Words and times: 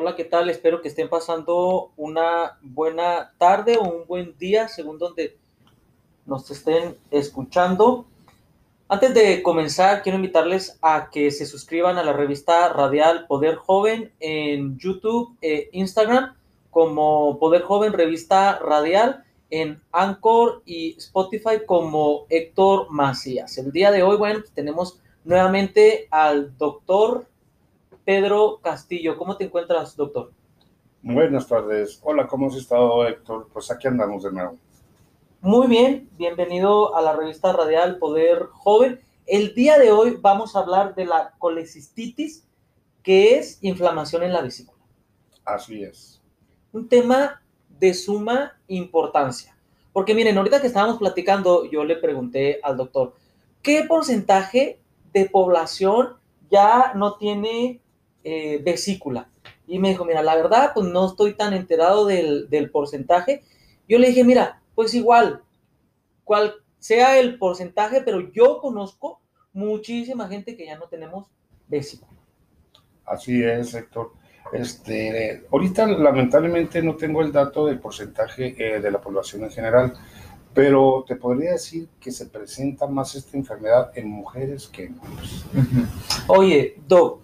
Hola, 0.00 0.14
¿qué 0.14 0.22
tal? 0.22 0.48
Espero 0.48 0.80
que 0.80 0.86
estén 0.86 1.08
pasando 1.08 1.90
una 1.96 2.56
buena 2.62 3.32
tarde 3.36 3.76
o 3.78 3.82
un 3.82 4.06
buen 4.06 4.38
día, 4.38 4.68
según 4.68 4.96
donde 4.96 5.36
nos 6.24 6.48
estén 6.52 6.96
escuchando. 7.10 8.06
Antes 8.86 9.12
de 9.12 9.42
comenzar, 9.42 10.02
quiero 10.02 10.14
invitarles 10.14 10.78
a 10.82 11.10
que 11.10 11.32
se 11.32 11.46
suscriban 11.46 11.98
a 11.98 12.04
la 12.04 12.12
revista 12.12 12.72
radial 12.72 13.26
Poder 13.26 13.56
Joven 13.56 14.12
en 14.20 14.78
YouTube 14.78 15.36
e 15.42 15.68
Instagram 15.72 16.36
como 16.70 17.40
Poder 17.40 17.62
Joven 17.62 17.92
Revista 17.92 18.56
Radial, 18.60 19.24
en 19.50 19.82
Anchor 19.90 20.62
y 20.64 20.96
Spotify 20.96 21.64
como 21.66 22.26
Héctor 22.28 22.86
Macías. 22.90 23.58
El 23.58 23.72
día 23.72 23.90
de 23.90 24.04
hoy, 24.04 24.16
bueno, 24.16 24.44
tenemos 24.54 25.00
nuevamente 25.24 26.06
al 26.12 26.56
doctor 26.56 27.26
Pedro 28.08 28.60
Castillo. 28.62 29.18
¿Cómo 29.18 29.36
te 29.36 29.44
encuentras, 29.44 29.94
doctor? 29.94 30.32
Buenas 31.02 31.46
tardes. 31.46 32.00
Hola, 32.02 32.26
¿cómo 32.26 32.46
has 32.46 32.56
estado, 32.56 33.06
Héctor? 33.06 33.50
Pues 33.52 33.70
aquí 33.70 33.86
andamos 33.86 34.22
de 34.22 34.32
nuevo. 34.32 34.56
Muy 35.42 35.66
bien, 35.66 36.08
bienvenido 36.16 36.96
a 36.96 37.02
la 37.02 37.14
revista 37.14 37.52
radial 37.52 37.98
Poder 37.98 38.46
Joven. 38.50 38.98
El 39.26 39.54
día 39.54 39.78
de 39.78 39.92
hoy 39.92 40.16
vamos 40.18 40.56
a 40.56 40.60
hablar 40.60 40.94
de 40.94 41.04
la 41.04 41.34
colecistitis, 41.36 42.48
que 43.02 43.34
es 43.34 43.58
inflamación 43.60 44.22
en 44.22 44.32
la 44.32 44.40
vesícula. 44.40 44.82
Así 45.44 45.84
es. 45.84 46.22
Un 46.72 46.88
tema 46.88 47.42
de 47.78 47.92
suma 47.92 48.58
importancia. 48.68 49.54
Porque 49.92 50.14
miren, 50.14 50.38
ahorita 50.38 50.62
que 50.62 50.68
estábamos 50.68 50.96
platicando, 50.96 51.66
yo 51.66 51.84
le 51.84 51.96
pregunté 51.96 52.58
al 52.62 52.78
doctor, 52.78 53.12
¿qué 53.60 53.84
porcentaje 53.86 54.80
de 55.12 55.28
población 55.28 56.16
ya 56.50 56.94
no 56.94 57.18
tiene 57.18 57.82
eh, 58.28 58.60
vesícula. 58.62 59.30
Y 59.66 59.78
me 59.78 59.90
dijo, 59.90 60.04
mira, 60.04 60.22
la 60.22 60.36
verdad, 60.36 60.72
pues 60.74 60.86
no 60.86 61.06
estoy 61.06 61.34
tan 61.34 61.54
enterado 61.54 62.06
del, 62.06 62.48
del 62.50 62.70
porcentaje. 62.70 63.42
Yo 63.88 63.98
le 63.98 64.08
dije, 64.08 64.24
mira, 64.24 64.62
pues 64.74 64.94
igual, 64.94 65.42
cual 66.24 66.54
sea 66.78 67.18
el 67.18 67.38
porcentaje, 67.38 68.02
pero 68.02 68.32
yo 68.32 68.60
conozco 68.60 69.20
muchísima 69.52 70.28
gente 70.28 70.56
que 70.56 70.66
ya 70.66 70.78
no 70.78 70.88
tenemos 70.88 71.26
vesícula. 71.66 72.12
Así 73.04 73.42
es, 73.42 73.74
Héctor. 73.74 74.12
Este, 74.52 75.44
ahorita 75.50 75.86
lamentablemente 75.86 76.82
no 76.82 76.96
tengo 76.96 77.20
el 77.22 77.32
dato 77.32 77.66
del 77.66 77.78
porcentaje 77.78 78.54
eh, 78.58 78.80
de 78.80 78.90
la 78.90 79.00
población 79.00 79.44
en 79.44 79.50
general, 79.50 79.92
pero 80.54 81.04
te 81.06 81.16
podría 81.16 81.52
decir 81.52 81.88
que 82.00 82.10
se 82.10 82.26
presenta 82.26 82.86
más 82.86 83.14
esta 83.14 83.36
enfermedad 83.36 83.90
en 83.94 84.08
mujeres 84.08 84.68
que 84.68 84.84
en 84.84 84.98
hombres. 85.00 85.44
Oye, 86.28 86.76
Doc, 86.86 87.22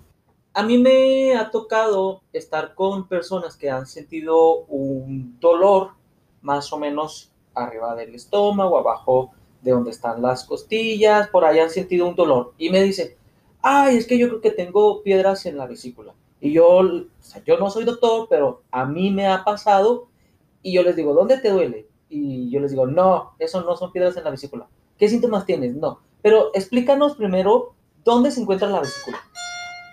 a 0.55 0.63
mí 0.63 0.79
me 0.79 1.35
ha 1.35 1.51
tocado 1.51 2.23
estar 2.33 2.75
con 2.75 3.09
personas 3.09 3.57
que 3.57 3.71
han 3.71 3.87
sentido 3.87 4.59
un 4.69 5.39
dolor 5.41 5.91
más 6.43 6.73
o 6.73 6.79
menos 6.79 7.33
arriba 7.55 7.97
del 7.97 8.15
estómago, 8.15 8.79
abajo 8.79 9.33
de 9.63 9.73
donde 9.73 9.91
están 9.91 10.23
las 10.23 10.45
costillas, 10.45 11.29
por 11.29 11.45
ahí 11.45 11.59
han 11.59 11.71
sentido 11.71 12.07
un 12.07 12.15
dolor. 12.15 12.55
Y 12.57 12.71
me 12.71 12.83
dicen, 12.83 13.17
ay, 13.63 13.97
es 13.97 14.07
que 14.07 14.17
yo 14.17 14.29
creo 14.29 14.41
que 14.41 14.53
tengo 14.53 15.03
piedras 15.03 15.45
en 15.47 15.57
la 15.57 15.67
vesícula. 15.67 16.15
Y 16.41 16.53
yo, 16.53 16.67
o 16.67 17.07
sea, 17.19 17.43
yo 17.45 17.59
no 17.59 17.69
soy 17.69 17.85
doctor, 17.85 18.29
pero 18.31 18.63
a 18.71 18.85
mí 18.85 19.11
me 19.11 19.27
ha 19.27 19.43
pasado 19.43 20.07
y 20.63 20.73
yo 20.73 20.85
les 20.85 20.95
digo, 20.95 21.15
¿dónde 21.15 21.39
te 21.39 21.51
duele? 21.51 21.89
Y 22.09 22.49
yo 22.51 22.61
les 22.61 22.71
digo, 22.71 22.87
no, 22.87 23.35
eso 23.41 23.63
no 23.63 23.77
son 23.77 23.91
piedras 23.91 24.17
en 24.17 24.25
la 24.25 24.31
vesícula. 24.31 24.69
¿Qué 24.99 25.09
síntomas 25.09 25.47
tienes? 25.47 25.75
No. 25.75 25.99
Pero 26.23 26.51
explícanos 26.55 27.17
primero 27.17 27.75
dónde 28.05 28.31
se 28.31 28.41
encuentra 28.41 28.69
la 28.69 28.81
vesícula. 28.81 29.19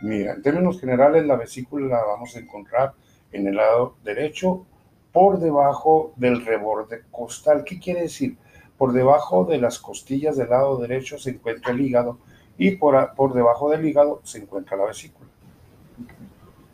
Mira, 0.01 0.33
en 0.33 0.41
términos 0.41 0.79
generales, 0.79 1.25
la 1.25 1.35
vesícula 1.35 1.87
la 1.87 2.03
vamos 2.03 2.35
a 2.35 2.39
encontrar 2.39 2.93
en 3.31 3.47
el 3.47 3.55
lado 3.55 3.95
derecho 4.03 4.65
por 5.11 5.39
debajo 5.39 6.13
del 6.15 6.45
reborde 6.45 7.03
costal. 7.11 7.63
¿Qué 7.63 7.79
quiere 7.79 8.01
decir? 8.01 8.37
Por 8.77 8.93
debajo 8.93 9.45
de 9.45 9.59
las 9.59 9.77
costillas 9.77 10.37
del 10.37 10.49
lado 10.49 10.77
derecho 10.77 11.19
se 11.19 11.31
encuentra 11.31 11.71
el 11.71 11.81
hígado 11.81 12.17
y 12.57 12.71
por, 12.71 13.13
por 13.15 13.33
debajo 13.33 13.69
del 13.69 13.85
hígado 13.85 14.21
se 14.23 14.39
encuentra 14.39 14.77
la 14.77 14.85
vesícula. 14.85 15.27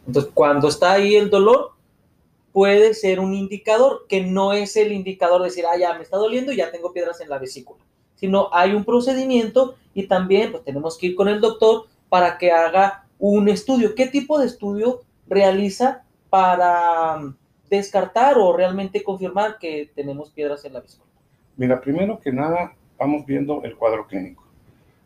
Entonces, 0.06 0.32
cuando 0.34 0.70
está 0.70 0.94
ahí 0.94 1.16
el 1.16 1.30
dolor, 1.30 1.72
puede 2.54 2.94
ser 2.94 3.20
un 3.20 3.34
indicador 3.34 4.06
que 4.08 4.24
no 4.24 4.54
es 4.54 4.78
el 4.78 4.92
indicador 4.92 5.42
de 5.42 5.50
decir, 5.50 5.66
ah, 5.66 5.78
ya 5.78 5.94
me 5.94 6.04
está 6.04 6.18
doliendo 6.18 6.52
y 6.52 6.58
ya 6.58 6.72
tengo 6.72 6.94
piedras 6.94 7.20
en 7.20 7.30
la 7.30 7.38
vesícula, 7.38 7.84
sino 8.16 8.50
hay 8.54 8.74
un 8.74 8.86
procedimiento 8.86 9.76
y 9.94 10.08
también 10.08 10.52
pues 10.52 10.64
tenemos 10.64 10.98
que 10.98 11.08
ir 11.08 11.16
con 11.16 11.28
el 11.28 11.42
doctor 11.42 11.86
para 12.10 12.38
que 12.38 12.52
haga 12.52 13.07
un 13.20 13.50
estudio. 13.50 13.96
¿Qué 13.96 14.08
tipo 14.08 14.40
de 14.40 14.46
estudio 14.46 15.02
realiza 15.28 16.04
para 16.30 17.18
um, 17.18 17.36
descartar 17.70 18.38
o 18.38 18.56
realmente 18.56 19.04
confirmar 19.04 19.58
que 19.60 19.92
tenemos 19.96 20.32
piedras 20.32 20.64
en 20.66 20.74
la 20.74 20.82
vesícula? 20.82 21.12
Mira, 21.56 21.82
primero 21.82 22.20
que 22.20 22.32
nada, 22.32 22.74
vamos 22.98 23.26
viendo 23.26 23.64
el 23.64 23.76
cuadro 23.76 24.08
clínico. 24.08 24.44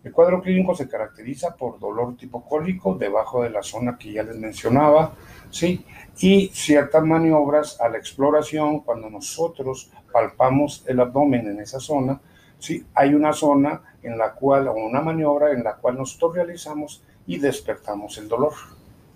El 0.04 0.12
cuadro 0.12 0.42
clínico 0.42 0.74
se 0.74 0.90
caracteriza 0.90 1.56
por 1.56 1.80
dolor 1.80 2.18
tipo 2.18 2.44
cólico 2.44 2.96
debajo 2.96 3.44
de 3.44 3.52
la 3.52 3.62
zona 3.62 3.98
que 4.00 4.14
ya 4.14 4.24
les 4.24 4.36
mencionaba, 4.36 5.14
¿sí? 5.52 5.86
Y 6.20 6.48
ciertas 6.48 7.04
maniobras 7.04 7.80
a 7.80 7.88
la 7.88 8.00
exploración, 8.00 8.80
cuando 8.80 9.12
nosotros 9.12 9.92
palpamos 10.12 10.84
el 10.88 11.00
abdomen 11.00 11.48
en 11.48 11.60
esa 11.60 11.80
zona, 11.80 12.20
¿sí? 12.58 12.84
Hay 12.96 13.14
una 13.14 13.32
zona 13.32 13.84
en 14.02 14.18
la 14.18 14.34
cual, 14.34 14.68
o 14.70 14.74
una 14.74 15.02
maniobra 15.02 15.52
en 15.52 15.64
la 15.64 15.76
cual 15.76 15.98
nosotros 15.98 16.36
realizamos 16.36 17.04
y 17.28 17.38
despertamos 17.38 18.18
el 18.18 18.28
dolor. 18.28 18.54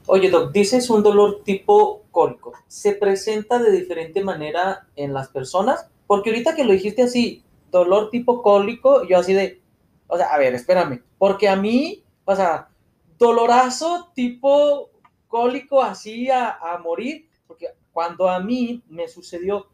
Oye, 0.08 0.30
Doc, 0.30 0.52
dices 0.52 0.90
un 0.90 1.02
dolor 1.02 1.42
tipo 1.44 2.04
cólico. 2.12 2.54
¿Se 2.68 2.94
presenta 2.94 3.58
de 3.58 3.72
diferente 3.72 4.24
manera 4.24 4.88
en 4.96 5.14
las 5.14 5.30
personas? 5.30 5.90
Porque 6.06 6.30
ahorita 6.30 6.56
que 6.56 6.64
lo 6.64 6.74
dijiste 6.74 7.02
así, 7.02 7.44
dolor 7.72 8.10
tipo 8.10 8.44
cólico, 8.44 9.04
yo 9.06 9.18
así 9.18 9.34
de, 9.34 9.62
o 10.08 10.18
sea, 10.18 10.28
a 10.28 10.38
ver, 10.38 10.54
espérame, 10.54 11.04
porque 11.18 11.50
a 11.50 11.56
mí, 11.56 12.04
o 12.24 12.36
sea, 12.36 12.70
dolorazo 13.18 14.12
tipo 14.14 14.92
cólico 15.28 15.82
así 15.82 16.30
a, 16.30 16.52
a 16.52 16.78
morir, 16.78 17.28
porque 17.48 17.70
cuando 17.92 18.30
a 18.30 18.40
mí 18.40 18.84
me 18.88 19.08
sucedió, 19.08 19.68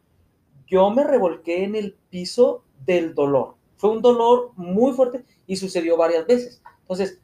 yo 0.66 0.90
me 0.90 1.04
revolqué 1.04 1.64
en 1.64 1.76
el 1.76 1.94
piso 2.08 2.64
del 2.86 3.14
dolor. 3.14 3.56
Fue 3.76 3.90
un 3.90 4.00
dolor 4.00 4.52
muy 4.56 4.92
fuerte 4.92 5.24
y 5.46 5.56
sucedió 5.56 5.96
varias 5.96 6.26
veces. 6.26 6.62
Entonces, 6.80 7.20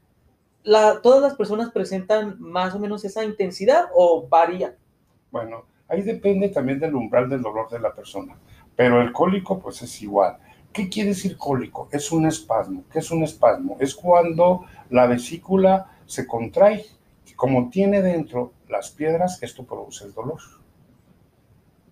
¿todas 0.63 1.21
las 1.21 1.35
personas 1.35 1.71
presentan 1.71 2.35
más 2.39 2.75
o 2.75 2.79
menos 2.79 3.03
esa 3.05 3.23
intensidad 3.23 3.85
o 3.93 4.27
varía? 4.27 4.75
Bueno, 5.31 5.65
ahí 5.87 6.01
depende 6.01 6.49
también 6.49 6.79
del 6.79 6.95
umbral 6.95 7.29
del 7.29 7.41
dolor 7.41 7.69
de 7.69 7.79
la 7.79 7.93
persona, 7.93 8.35
pero 8.75 9.01
el 9.01 9.11
cólico 9.11 9.59
pues 9.59 9.81
es 9.81 10.01
igual. 10.01 10.37
¿Qué 10.71 10.87
quiere 10.87 11.09
decir 11.09 11.37
cólico? 11.37 11.89
Es 11.91 12.11
un 12.11 12.27
espasmo. 12.27 12.83
¿Qué 12.91 12.99
es 12.99 13.09
un 13.09 13.23
espasmo? 13.23 13.77
Es 13.79 13.95
cuando 13.95 14.65
la 14.89 15.07
vesícula 15.07 15.91
se 16.05 16.27
contrae 16.27 16.85
como 17.39 17.69
tiene 17.69 18.01
dentro 18.01 18.51
las 18.67 18.91
piedras, 18.91 19.41
esto 19.41 19.63
produce 19.63 20.03
el 20.03 20.13
dolor. 20.13 20.41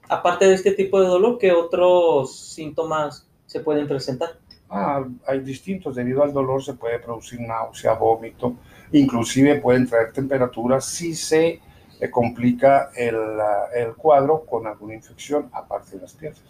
Aparte 0.10 0.46
de 0.46 0.54
este 0.54 0.74
tipo 0.74 1.00
de 1.00 1.08
dolor, 1.08 1.38
¿qué 1.38 1.54
otros 1.54 2.38
síntomas 2.38 3.30
se 3.46 3.62
pueden 3.62 3.88
presentar? 3.88 4.40
Ah, 4.70 5.06
hay 5.26 5.40
distintos. 5.40 5.96
Debido 5.96 6.24
al 6.24 6.34
dolor 6.34 6.64
se 6.64 6.74
puede 6.74 7.00
producir 7.00 7.40
náusea, 7.40 7.94
vómito, 7.94 8.56
inclusive 8.92 9.62
pueden 9.62 9.88
traer 9.88 10.12
temperaturas 10.12 10.86
si 10.86 11.16
se 11.16 11.62
eh, 12.00 12.12
complica 12.12 12.92
el, 12.96 13.16
el, 13.76 13.96
cuadro 13.96 14.46
con 14.46 14.68
alguna 14.68 14.96
infección 14.96 15.50
aparte 15.54 15.96
de 15.96 16.02
las 16.02 16.14
piedras. 16.14 16.44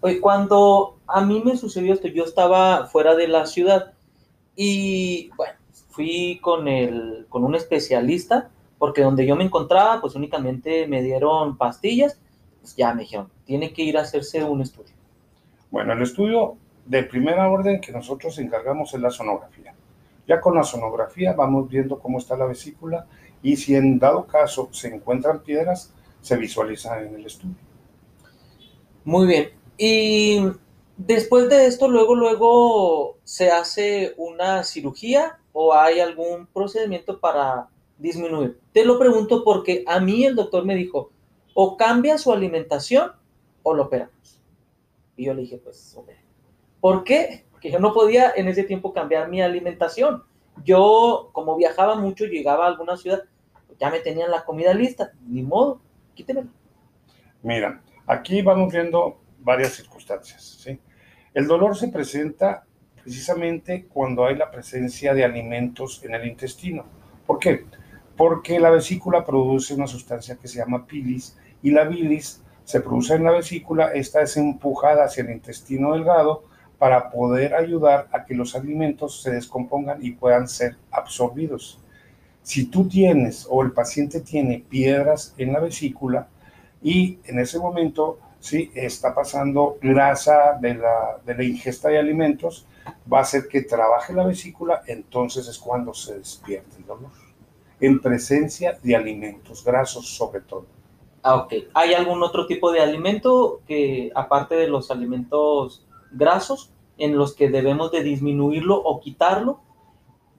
Oye, 0.00 0.20
cuando 0.20 0.98
a 1.06 1.24
mí 1.24 1.42
me 1.44 1.56
sucedió 1.56 1.94
esto, 1.94 2.08
yo 2.08 2.24
estaba 2.24 2.86
fuera 2.86 3.14
de 3.14 3.28
la 3.28 3.46
ciudad 3.46 3.94
y 4.54 5.30
bueno, 5.36 5.54
fui 5.88 6.38
con, 6.42 6.68
el, 6.68 7.26
con 7.28 7.44
un 7.44 7.54
especialista 7.54 8.50
porque 8.78 9.02
donde 9.02 9.26
yo 9.26 9.34
me 9.36 9.44
encontraba 9.44 10.00
pues 10.00 10.14
únicamente 10.14 10.86
me 10.86 11.02
dieron 11.02 11.56
pastillas, 11.56 12.20
pues 12.60 12.76
ya 12.76 12.92
me 12.92 13.02
dijeron, 13.02 13.30
tiene 13.44 13.72
que 13.72 13.82
ir 13.82 13.96
a 13.96 14.02
hacerse 14.02 14.44
un 14.44 14.60
estudio. 14.60 14.94
Bueno, 15.70 15.92
el 15.94 16.02
estudio 16.02 16.56
de 16.86 17.02
primera 17.04 17.48
orden 17.48 17.80
que 17.80 17.92
nosotros 17.92 18.38
encargamos 18.38 18.92
es 18.94 19.00
la 19.00 19.10
sonografía. 19.10 19.74
Ya 20.26 20.40
con 20.40 20.54
la 20.54 20.62
sonografía 20.62 21.32
vamos 21.32 21.68
viendo 21.68 21.98
cómo 21.98 22.18
está 22.18 22.36
la 22.36 22.46
vesícula 22.46 23.06
y 23.42 23.56
si 23.56 23.74
en 23.74 23.98
dado 23.98 24.26
caso 24.26 24.68
se 24.72 24.88
encuentran 24.88 25.42
piedras, 25.42 25.92
se 26.20 26.36
visualiza 26.36 27.02
en 27.02 27.14
el 27.14 27.26
estudio. 27.26 27.56
Muy 29.04 29.26
bien. 29.26 29.50
Y 29.76 30.40
después 30.96 31.48
de 31.50 31.66
esto, 31.66 31.88
luego, 31.88 32.14
luego 32.14 33.18
se 33.24 33.50
hace 33.50 34.14
una 34.16 34.64
cirugía 34.64 35.38
o 35.52 35.74
hay 35.74 36.00
algún 36.00 36.46
procedimiento 36.46 37.20
para 37.20 37.68
disminuir. 37.98 38.58
Te 38.72 38.84
lo 38.84 38.98
pregunto 38.98 39.44
porque 39.44 39.84
a 39.86 40.00
mí 40.00 40.24
el 40.24 40.34
doctor 40.34 40.64
me 40.64 40.74
dijo, 40.74 41.10
o 41.54 41.76
cambia 41.76 42.18
su 42.18 42.32
alimentación 42.32 43.12
o 43.62 43.74
lo 43.74 43.84
operamos. 43.84 44.40
Y 45.16 45.26
yo 45.26 45.34
le 45.34 45.42
dije, 45.42 45.58
pues, 45.58 45.94
hombre, 45.96 46.16
¿Por 46.84 47.02
qué? 47.02 47.46
Porque 47.50 47.70
yo 47.70 47.78
no 47.78 47.94
podía 47.94 48.34
en 48.36 48.46
ese 48.46 48.62
tiempo 48.62 48.92
cambiar 48.92 49.30
mi 49.30 49.40
alimentación. 49.40 50.22
Yo, 50.66 51.30
como 51.32 51.56
viajaba 51.56 51.94
mucho, 51.94 52.26
llegaba 52.26 52.66
a 52.66 52.68
alguna 52.68 52.98
ciudad, 52.98 53.22
ya 53.80 53.88
me 53.88 54.00
tenían 54.00 54.30
la 54.30 54.44
comida 54.44 54.74
lista, 54.74 55.12
ni 55.26 55.42
modo, 55.42 55.80
quítemelo. 56.14 56.50
Mira, 57.42 57.80
aquí 58.06 58.42
vamos 58.42 58.70
viendo 58.70 59.16
varias 59.38 59.72
circunstancias. 59.72 60.62
El 61.32 61.46
dolor 61.46 61.74
se 61.74 61.88
presenta 61.88 62.66
precisamente 63.02 63.86
cuando 63.86 64.26
hay 64.26 64.36
la 64.36 64.50
presencia 64.50 65.14
de 65.14 65.24
alimentos 65.24 66.04
en 66.04 66.14
el 66.14 66.26
intestino. 66.26 66.84
¿Por 67.26 67.38
qué? 67.38 67.64
Porque 68.14 68.60
la 68.60 68.68
vesícula 68.68 69.24
produce 69.24 69.72
una 69.72 69.86
sustancia 69.86 70.36
que 70.36 70.48
se 70.48 70.58
llama 70.58 70.84
bilis 70.86 71.38
y 71.62 71.70
la 71.70 71.84
bilis 71.84 72.44
se 72.64 72.82
produce 72.82 73.14
en 73.14 73.24
la 73.24 73.32
vesícula, 73.32 73.94
esta 73.94 74.20
es 74.20 74.36
empujada 74.36 75.04
hacia 75.04 75.22
el 75.22 75.30
intestino 75.30 75.94
delgado 75.94 76.52
para 76.84 77.10
poder 77.10 77.54
ayudar 77.54 78.08
a 78.12 78.26
que 78.26 78.34
los 78.34 78.54
alimentos 78.54 79.22
se 79.22 79.30
descompongan 79.30 80.04
y 80.04 80.10
puedan 80.10 80.46
ser 80.46 80.76
absorbidos. 80.90 81.78
Si 82.42 82.66
tú 82.66 82.86
tienes 82.86 83.46
o 83.48 83.62
el 83.62 83.72
paciente 83.72 84.20
tiene 84.20 84.62
piedras 84.68 85.34
en 85.38 85.54
la 85.54 85.60
vesícula 85.60 86.28
y 86.82 87.20
en 87.24 87.38
ese 87.38 87.58
momento 87.58 88.18
sí 88.38 88.70
está 88.74 89.14
pasando 89.14 89.78
grasa 89.80 90.58
de 90.60 90.74
la, 90.74 91.20
de 91.24 91.34
la 91.34 91.42
ingesta 91.42 91.88
de 91.88 91.98
alimentos, 91.98 92.66
va 93.10 93.20
a 93.20 93.22
hacer 93.22 93.48
que 93.48 93.62
trabaje 93.62 94.12
la 94.12 94.26
vesícula, 94.26 94.82
entonces 94.86 95.48
es 95.48 95.56
cuando 95.56 95.94
se 95.94 96.18
despierta 96.18 96.76
el 96.76 96.84
dolor. 96.84 97.12
En 97.80 97.98
presencia 97.98 98.78
de 98.82 98.94
alimentos 98.94 99.64
grasos 99.64 100.06
sobre 100.06 100.42
todo. 100.42 100.66
Ah, 101.22 101.36
ok. 101.36 101.54
¿Hay 101.72 101.94
algún 101.94 102.22
otro 102.22 102.46
tipo 102.46 102.70
de 102.70 102.80
alimento 102.80 103.62
que, 103.66 104.12
aparte 104.14 104.54
de 104.54 104.68
los 104.68 104.90
alimentos 104.90 105.86
grasos, 106.12 106.73
en 106.98 107.16
los 107.16 107.34
que 107.34 107.48
debemos 107.48 107.90
de 107.90 108.02
disminuirlo 108.02 108.76
o 108.76 109.00
quitarlo 109.00 109.60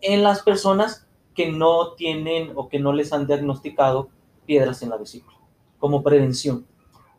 en 0.02 0.24
las 0.24 0.42
personas 0.42 1.08
que 1.34 1.52
no 1.52 1.94
tienen 1.94 2.54
o 2.56 2.70
que 2.70 2.80
no 2.80 2.94
les 2.94 3.12
han 3.14 3.28
diagnosticado 3.28 4.10
piedras 4.46 4.82
en 4.82 4.90
la 4.90 4.98
vesícula, 4.98 5.38
como 5.80 6.04
prevención? 6.04 6.66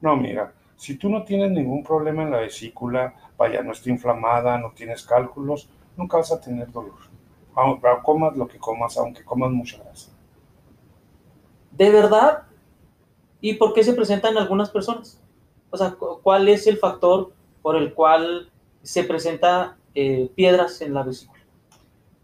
No, 0.00 0.16
mira, 0.16 0.54
si 0.76 0.96
tú 0.96 1.08
no 1.08 1.24
tienes 1.24 1.50
ningún 1.50 1.82
problema 1.82 2.22
en 2.22 2.30
la 2.30 2.38
vesícula, 2.38 3.14
vaya, 3.36 3.62
no 3.62 3.72
está 3.72 3.90
inflamada, 3.90 4.58
no 4.58 4.72
tienes 4.72 5.04
cálculos, 5.04 5.68
nunca 5.96 6.18
vas 6.18 6.32
a 6.32 6.40
tener 6.40 6.70
dolor. 6.70 6.94
Aunque 7.54 7.88
comas 8.02 8.36
lo 8.36 8.46
que 8.46 8.58
comas, 8.58 8.96
aunque 8.98 9.24
comas 9.24 9.50
mucha 9.50 9.78
grasa. 9.82 10.10
¿De 11.70 11.90
verdad? 11.90 12.42
¿Y 13.40 13.54
por 13.54 13.72
qué 13.72 13.82
se 13.82 13.94
presentan 13.94 14.36
algunas 14.36 14.70
personas? 14.70 15.20
O 15.70 15.76
sea, 15.76 15.96
¿cuál 16.22 16.48
es 16.48 16.66
el 16.66 16.78
factor 16.78 17.32
por 17.62 17.76
el 17.76 17.94
cual 17.94 18.50
se 18.86 19.02
presenta 19.02 19.76
eh, 19.96 20.30
piedras 20.36 20.80
en 20.80 20.94
la 20.94 21.02
vesícula? 21.02 21.42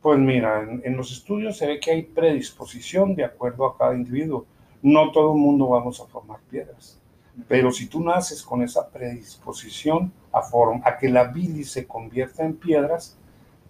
Pues 0.00 0.18
mira, 0.18 0.62
en, 0.62 0.80
en, 0.84 0.96
los 0.96 1.10
estudios 1.10 1.56
se 1.58 1.66
ve 1.66 1.80
que 1.80 1.90
hay 1.90 2.02
predisposición 2.02 3.16
de 3.16 3.24
acuerdo 3.24 3.66
a 3.66 3.76
cada 3.76 3.94
individuo. 3.94 4.46
No 4.80 5.10
todo 5.10 5.32
el 5.32 5.40
mundo 5.40 5.68
vamos 5.68 6.00
a 6.00 6.06
formar 6.06 6.38
piedras. 6.48 7.00
Pero 7.48 7.72
si 7.72 7.88
tú 7.88 8.00
naces 8.00 8.42
con 8.42 8.62
esa 8.62 8.88
predisposición 8.88 10.12
a, 10.32 10.42
form 10.42 10.82
a 10.84 10.98
que 10.98 11.08
la 11.08 11.24
bilis 11.24 11.72
se 11.72 11.86
convierta 11.86 12.44
en 12.44 12.56
piedras, 12.56 13.16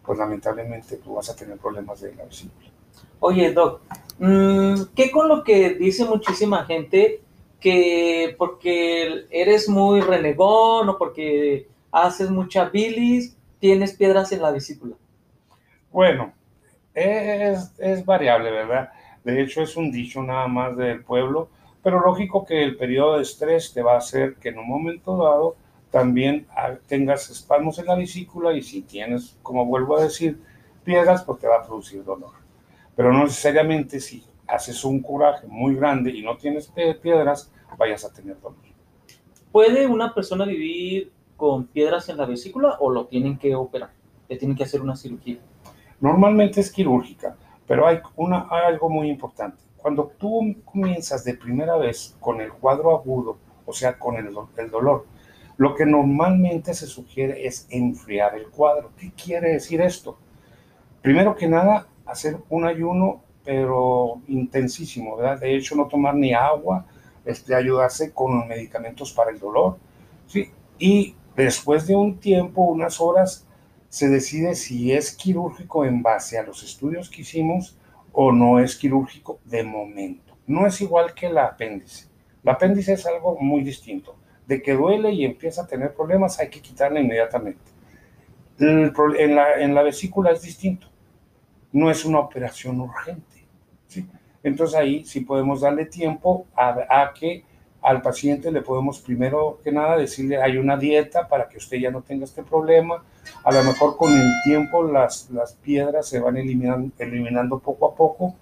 pues 0.05 0.19
lamentablemente 0.19 0.97
tú 0.97 1.15
vas 1.15 1.31
a 1.31 1.37
tener 1.37 1.57
problemas 1.57 2.01
de 2.01 2.15
la 2.15 2.25
vesícula. 2.25 2.69
Oye, 3.21 3.53
Doc, 3.53 3.81
mm, 4.19 4.75
¿qué 4.95 5.11
con 5.11 5.29
lo 5.29 5.45
que 5.45 5.71
dice 5.75 6.05
muchísima 6.05 6.65
gente 6.67 7.23
que 7.59 8.35
porque 8.37 9.27
eres 9.31 9.69
muy 9.69 10.01
renegón 10.01 10.89
o 10.89 10.99
porque 10.99 11.69
haces 11.93 12.31
mucha 12.31 12.71
bilis, 12.71 13.37
tienes 13.61 13.95
piedras 13.95 14.33
en 14.33 14.43
la 14.43 14.51
vesícula? 14.51 14.97
Bueno, 15.93 16.33
es, 16.95 17.73
es 17.79 18.05
variable, 18.05 18.51
¿verdad? 18.51 18.91
De 19.23 19.41
hecho, 19.41 19.63
es 19.63 19.77
un 19.77 19.93
dicho 19.93 20.23
nada 20.23 20.49
más 20.49 20.77
del 20.77 21.05
pueblo 21.05 21.49
pero 21.83 22.01
lógico 22.01 22.45
que 22.45 22.63
el 22.63 22.77
periodo 22.77 23.17
de 23.17 23.23
estrés 23.23 23.73
te 23.73 23.83
va 23.83 23.95
a 23.95 23.99
hacer 23.99 24.37
que 24.37 24.51
en 24.51 24.59
un 24.59 24.69
momento 24.69 25.17
dado 25.17 25.57
también 25.91 26.47
tengas 26.87 27.29
espasmos 27.29 27.79
en 27.79 27.87
la 27.87 27.97
vesícula 27.97 28.55
y 28.55 28.63
si 28.63 28.83
tienes, 28.83 29.37
como 29.43 29.67
vuelvo 29.67 29.99
a 29.99 30.05
decir, 30.05 30.41
piedras, 30.85 31.23
pues 31.25 31.41
te 31.41 31.49
va 31.49 31.57
a 31.57 31.67
producir 31.67 32.03
dolor. 32.03 32.31
Pero 32.97 33.13
no 33.13 33.25
necesariamente 33.25 34.01
si 34.01 34.25
haces 34.47 34.85
un 34.85 35.03
coraje 35.03 35.47
muy 35.49 35.75
grande 35.75 36.11
y 36.11 36.23
no 36.23 36.37
tienes 36.37 36.73
piedras, 37.03 37.53
vayas 37.77 38.05
a 38.05 38.13
tener 38.13 38.41
dolor. 38.41 38.59
¿Puede 39.51 39.87
una 39.87 40.15
persona 40.15 40.47
vivir 40.47 41.13
con 41.43 41.67
piedras 41.67 42.09
en 42.09 42.19
la 42.19 42.25
vesícula 42.25 42.77
o 42.79 42.89
lo 42.89 43.07
tienen 43.07 43.37
que 43.37 43.57
operar? 43.57 43.91
¿Le 44.29 44.37
tienen 44.37 44.57
que 44.57 44.63
hacer 44.63 44.81
una 44.81 44.95
cirugía? 44.95 45.39
Normalmente 46.01 46.61
es 46.61 46.71
quirúrgica, 46.71 47.37
pero 47.67 47.85
hay, 47.85 47.99
una, 48.15 48.47
hay 48.49 48.67
algo 48.67 48.89
muy 48.89 49.11
importante 49.11 49.61
cuando 49.77 50.13
tú 50.17 50.55
comienzas 50.65 51.25
de 51.25 51.35
primera 51.35 51.77
vez 51.77 52.17
con 52.21 52.41
el 52.41 52.53
cuadro 52.53 52.97
agudo, 52.97 53.39
o 53.67 53.73
sea, 53.73 53.99
con 53.99 54.15
el, 54.15 54.29
el 54.57 54.71
dolor, 54.71 55.07
lo 55.57 55.75
que 55.75 55.85
normalmente 55.85 56.75
se 56.75 56.87
sugiere 56.87 57.45
es 57.45 57.67
enfriar 57.71 58.37
el 58.37 58.47
cuadro. 58.47 58.93
¿Qué 58.97 59.11
quiere 59.11 59.55
decir 59.55 59.81
esto? 59.81 60.17
Primero 61.03 61.35
que 61.35 61.49
nada, 61.49 61.89
hacer 62.07 62.39
un 62.51 62.67
ayuno, 62.67 63.23
pero 63.45 64.21
intensísimo, 64.29 65.17
¿verdad? 65.17 65.41
De 65.41 65.57
hecho, 65.57 65.75
no 65.75 65.89
tomar 65.89 66.15
ni 66.15 66.33
agua, 66.33 66.87
este, 67.25 67.53
ayudarse 67.53 68.13
con 68.13 68.47
medicamentos 68.47 69.13
para 69.13 69.33
el 69.33 69.41
dolor, 69.41 69.79
¿sí? 70.29 70.49
Y 70.79 71.17
después 71.37 71.87
de 71.87 71.97
un 71.97 72.19
tiempo, 72.19 72.63
unas 72.63 73.01
horas, 73.01 73.47
se 73.89 74.09
decide 74.09 74.55
si 74.55 74.93
es 74.93 75.13
quirúrgico 75.13 75.85
en 75.85 76.03
base 76.03 76.39
a 76.39 76.43
los 76.43 76.63
estudios 76.63 77.11
que 77.11 77.23
hicimos 77.23 77.77
o 78.13 78.33
no 78.33 78.59
es 78.59 78.77
quirúrgico 78.77 79.39
de 79.45 79.63
momento. 79.63 80.37
No 80.47 80.67
es 80.67 80.81
igual 80.81 81.15
que 81.15 81.27
el 81.27 81.39
apéndice. 81.39 82.09
El 82.43 82.51
apéndice 82.51 82.95
es 82.95 83.07
algo 83.07 83.37
muy 83.39 83.63
distinto. 83.63 84.17
De 84.47 84.63
que 84.63 84.73
duele 84.73 85.13
y 85.13 85.25
empieza 85.25 85.63
a 85.63 85.67
tener 85.67 85.95
problemas, 85.95 86.39
hay 86.39 86.49
que 86.49 86.61
quitarla 86.61 87.01
inmediatamente. 87.01 87.61
en, 88.59 89.35
la, 89.35 89.61
en 89.61 89.75
la 89.75 89.83
vesícula 89.83 90.33
es 90.33 90.43
distinto. 90.43 90.89
No 91.71 91.91
es 91.91 92.05
una 92.05 92.19
operación 92.19 92.81
urgente. 92.81 93.47
¿sí? 93.87 94.07
Entonces 94.43 94.77
ahí 94.77 95.05
sí 95.05 95.21
podemos 95.21 95.61
darle 95.61 95.87
tiempo 95.87 96.47
a, 96.55 97.03
a 97.03 97.13
que 97.15 97.45
al 97.83 98.01
paciente 98.01 98.53
le 98.53 98.63
podemos 98.63 99.01
primero 99.01 99.59
que 99.63 99.73
nada 99.73 99.97
decirle 99.97 100.41
hay 100.41 100.57
una 100.57 100.77
dieta 100.77 101.27
para 101.27 101.49
que 101.49 101.59
usted 101.59 101.79
ya 101.79 101.91
no 101.91 102.03
tenga 102.03 102.25
este 102.25 102.43
problema. 102.45 103.03
A 103.45 103.53
lo 103.53 103.63
mejor 103.65 103.97
con 103.97 104.13
el 104.13 104.31
tiempo 104.45 104.85
las, 104.85 105.29
las 105.31 105.55
piedras 105.55 106.09
se 106.09 106.21
van 106.21 106.37
eliminando, 106.37 106.93
eliminando 106.99 107.59
poco 107.59 107.87
a 107.87 107.95
poco. 107.95 108.35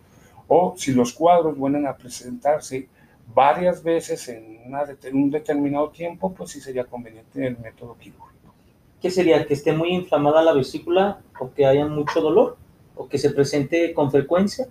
O 0.47 0.75
si 0.77 0.93
los 0.93 1.15
cuadros 1.15 1.57
vuelven 1.57 1.87
a 1.87 1.97
presentarse 1.97 2.89
varias 3.35 3.83
veces 3.83 4.29
en, 4.29 4.59
en 5.03 5.17
un 5.17 5.31
determinado 5.31 5.89
tiempo, 5.89 6.33
pues 6.35 6.51
sí 6.51 6.61
sería 6.61 6.85
conveniente 6.85 7.47
el 7.47 7.59
método 7.59 7.97
quirúrgico. 7.99 8.53
¿Qué 9.01 9.11
sería? 9.11 9.47
¿Que 9.47 9.55
esté 9.55 9.73
muy 9.73 9.91
inflamada 9.91 10.43
la 10.43 10.53
vesícula 10.53 11.21
o 11.39 11.51
que 11.51 11.65
haya 11.65 11.87
mucho 11.87 12.21
dolor? 12.21 12.59
¿O 12.95 13.09
que 13.09 13.17
se 13.17 13.31
presente 13.31 13.95
con 13.95 14.11
frecuencia 14.11 14.67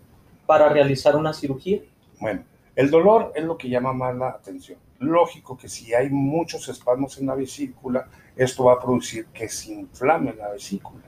para 0.45 0.69
realizar 0.69 1.15
una 1.15 1.33
cirugía? 1.33 1.79
Bueno, 2.19 2.43
el 2.75 2.89
dolor 2.89 3.31
es 3.35 3.43
lo 3.43 3.57
que 3.57 3.69
llama 3.69 3.93
más 3.93 4.15
la 4.15 4.29
atención. 4.29 4.79
Lógico 4.99 5.57
que 5.57 5.69
si 5.69 5.93
hay 5.93 6.09
muchos 6.09 6.67
espasmos 6.69 7.17
en 7.19 7.27
la 7.27 7.35
vesícula, 7.35 8.07
esto 8.35 8.65
va 8.65 8.73
a 8.73 8.79
producir 8.79 9.27
que 9.27 9.47
se 9.49 9.73
inflame 9.73 10.33
la 10.33 10.49
vesícula. 10.49 11.03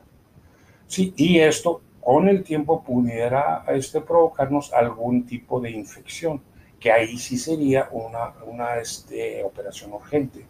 Sí, 0.87 1.13
y 1.15 1.39
esto 1.39 1.81
con 2.01 2.27
el 2.27 2.43
tiempo 2.43 2.83
pudiera 2.83 3.63
este, 3.67 4.01
provocarnos 4.01 4.73
algún 4.73 5.25
tipo 5.25 5.59
de 5.59 5.71
infección, 5.71 6.41
que 6.79 6.91
ahí 6.91 7.17
sí 7.17 7.37
sería 7.37 7.87
una, 7.91 8.33
una 8.45 8.77
este, 8.77 9.43
operación 9.43 9.93
urgente. 9.93 10.45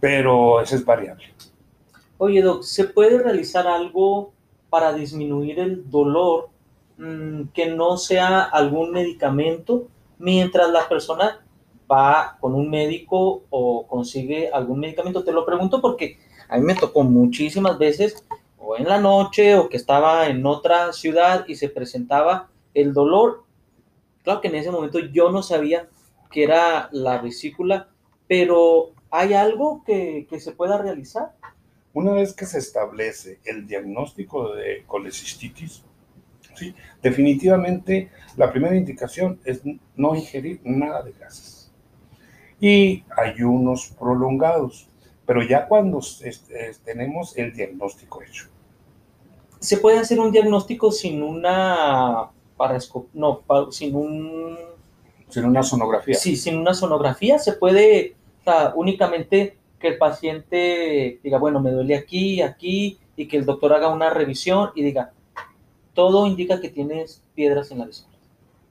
Pero 0.00 0.60
eso 0.60 0.74
es 0.74 0.84
variable. 0.84 1.26
Oye, 2.18 2.42
Doc, 2.42 2.62
¿se 2.62 2.84
puede 2.84 3.22
realizar 3.22 3.66
algo 3.66 4.32
para 4.70 4.92
disminuir 4.92 5.60
el 5.60 5.90
dolor 5.90 6.48
mmm, 6.96 7.44
que 7.54 7.66
no 7.66 7.96
sea 7.96 8.42
algún 8.42 8.92
medicamento? 8.92 9.88
Mientras 10.22 10.70
la 10.70 10.88
persona 10.88 11.44
va 11.90 12.38
con 12.40 12.54
un 12.54 12.70
médico 12.70 13.42
o 13.50 13.86
consigue 13.88 14.50
algún 14.50 14.78
medicamento. 14.78 15.24
Te 15.24 15.32
lo 15.32 15.44
pregunto 15.44 15.80
porque 15.80 16.18
a 16.48 16.56
mí 16.56 16.64
me 16.64 16.76
tocó 16.76 17.02
muchísimas 17.02 17.76
veces 17.76 18.24
o 18.56 18.76
en 18.76 18.88
la 18.88 19.00
noche 19.00 19.56
o 19.56 19.68
que 19.68 19.76
estaba 19.76 20.28
en 20.28 20.46
otra 20.46 20.92
ciudad 20.92 21.44
y 21.48 21.56
se 21.56 21.68
presentaba 21.68 22.50
el 22.72 22.94
dolor. 22.94 23.42
Claro 24.22 24.40
que 24.40 24.48
en 24.48 24.54
ese 24.54 24.70
momento 24.70 25.00
yo 25.00 25.32
no 25.32 25.42
sabía 25.42 25.88
que 26.30 26.44
era 26.44 26.88
la 26.92 27.18
vesícula, 27.18 27.88
pero 28.28 28.92
¿hay 29.10 29.34
algo 29.34 29.82
que, 29.84 30.26
que 30.30 30.38
se 30.38 30.52
pueda 30.52 30.78
realizar? 30.78 31.32
Una 31.92 32.12
vez 32.12 32.32
que 32.32 32.46
se 32.46 32.58
establece 32.58 33.40
el 33.44 33.66
diagnóstico 33.66 34.54
de 34.54 34.84
colecistitis, 34.86 35.82
¿sí? 36.54 36.74
Definitivamente 37.02 38.10
la 38.36 38.50
primera 38.50 38.76
indicación 38.76 39.40
es 39.44 39.62
no 39.96 40.14
ingerir 40.14 40.60
nada 40.64 41.02
de 41.02 41.12
grasas 41.12 41.72
y 42.60 43.02
ayunos 43.16 43.92
prolongados, 43.98 44.88
pero 45.26 45.42
ya 45.42 45.66
cuando 45.66 46.00
tenemos 46.84 47.36
el 47.36 47.52
diagnóstico 47.52 48.22
hecho. 48.22 48.46
¿Se 49.58 49.78
puede 49.78 49.98
hacer 49.98 50.20
un 50.20 50.30
diagnóstico 50.30 50.92
sin 50.92 51.22
una? 51.22 52.30
No, 53.14 53.42
sin 53.70 53.96
un... 53.96 54.56
Sin 55.28 55.44
una 55.44 55.62
sonografía. 55.62 56.14
Sí, 56.14 56.36
sin 56.36 56.56
una 56.58 56.74
sonografía 56.74 57.38
se 57.38 57.54
puede, 57.54 58.14
o 58.40 58.44
sea, 58.44 58.72
únicamente 58.76 59.56
que 59.80 59.88
el 59.88 59.98
paciente 59.98 61.18
diga, 61.22 61.38
bueno, 61.38 61.60
me 61.60 61.72
duele 61.72 61.96
aquí, 61.96 62.42
aquí, 62.42 62.98
y 63.16 63.26
que 63.26 63.38
el 63.38 63.44
doctor 63.44 63.72
haga 63.72 63.88
una 63.88 64.10
revisión 64.10 64.70
y 64.76 64.82
diga, 64.82 65.12
todo 65.94 66.26
indica 66.26 66.60
que 66.60 66.68
tienes 66.68 67.22
piedras 67.34 67.70
en 67.70 67.78
la 67.78 67.86
vesícula. 67.86 68.16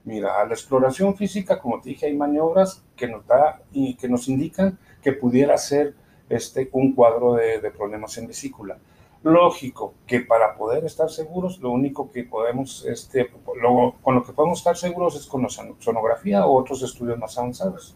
Mira, 0.04 0.40
a 0.40 0.44
la 0.46 0.54
exploración 0.54 1.16
física, 1.16 1.60
como 1.60 1.80
te 1.80 1.90
dije, 1.90 2.06
hay 2.06 2.16
maniobras 2.16 2.82
que 2.96 3.06
nos 3.06 3.26
da 3.26 3.62
y 3.72 3.94
que 3.94 4.08
nos 4.08 4.28
indican 4.28 4.78
que 5.00 5.12
pudiera 5.12 5.56
ser 5.58 5.94
este, 6.28 6.68
un 6.72 6.94
cuadro 6.94 7.34
de, 7.34 7.60
de 7.60 7.70
problemas 7.70 8.18
en 8.18 8.26
vesícula. 8.26 8.78
Lógico 9.22 9.94
que 10.04 10.20
para 10.20 10.56
poder 10.56 10.84
estar 10.84 11.08
seguros, 11.08 11.60
lo 11.60 11.70
único 11.70 12.10
que 12.10 12.24
podemos, 12.24 12.84
este, 12.84 13.30
lo, 13.60 13.94
con 14.02 14.16
lo 14.16 14.24
que 14.24 14.32
podemos 14.32 14.58
estar 14.58 14.76
seguros 14.76 15.14
es 15.14 15.26
con 15.26 15.42
la 15.42 15.48
sonografía 15.48 16.44
o 16.44 16.58
otros 16.58 16.82
estudios 16.82 17.18
más 17.18 17.38
avanzados. 17.38 17.94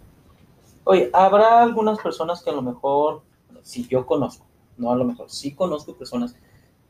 Oye, 0.85 1.11
habrá 1.13 1.63
algunas 1.63 1.99
personas 1.99 2.45
que 2.45 2.51
a 2.51 2.53
lo 2.53 2.63
mejor, 2.63 3.23
si 3.63 3.89
yo 3.89 4.07
conozco, 4.07 4.47
no 4.77 4.93
a 4.93 4.97
lo 4.97 5.05
mejor, 5.05 5.29
sí 5.29 5.53
conozco 5.53 5.95
personas, 5.95 6.37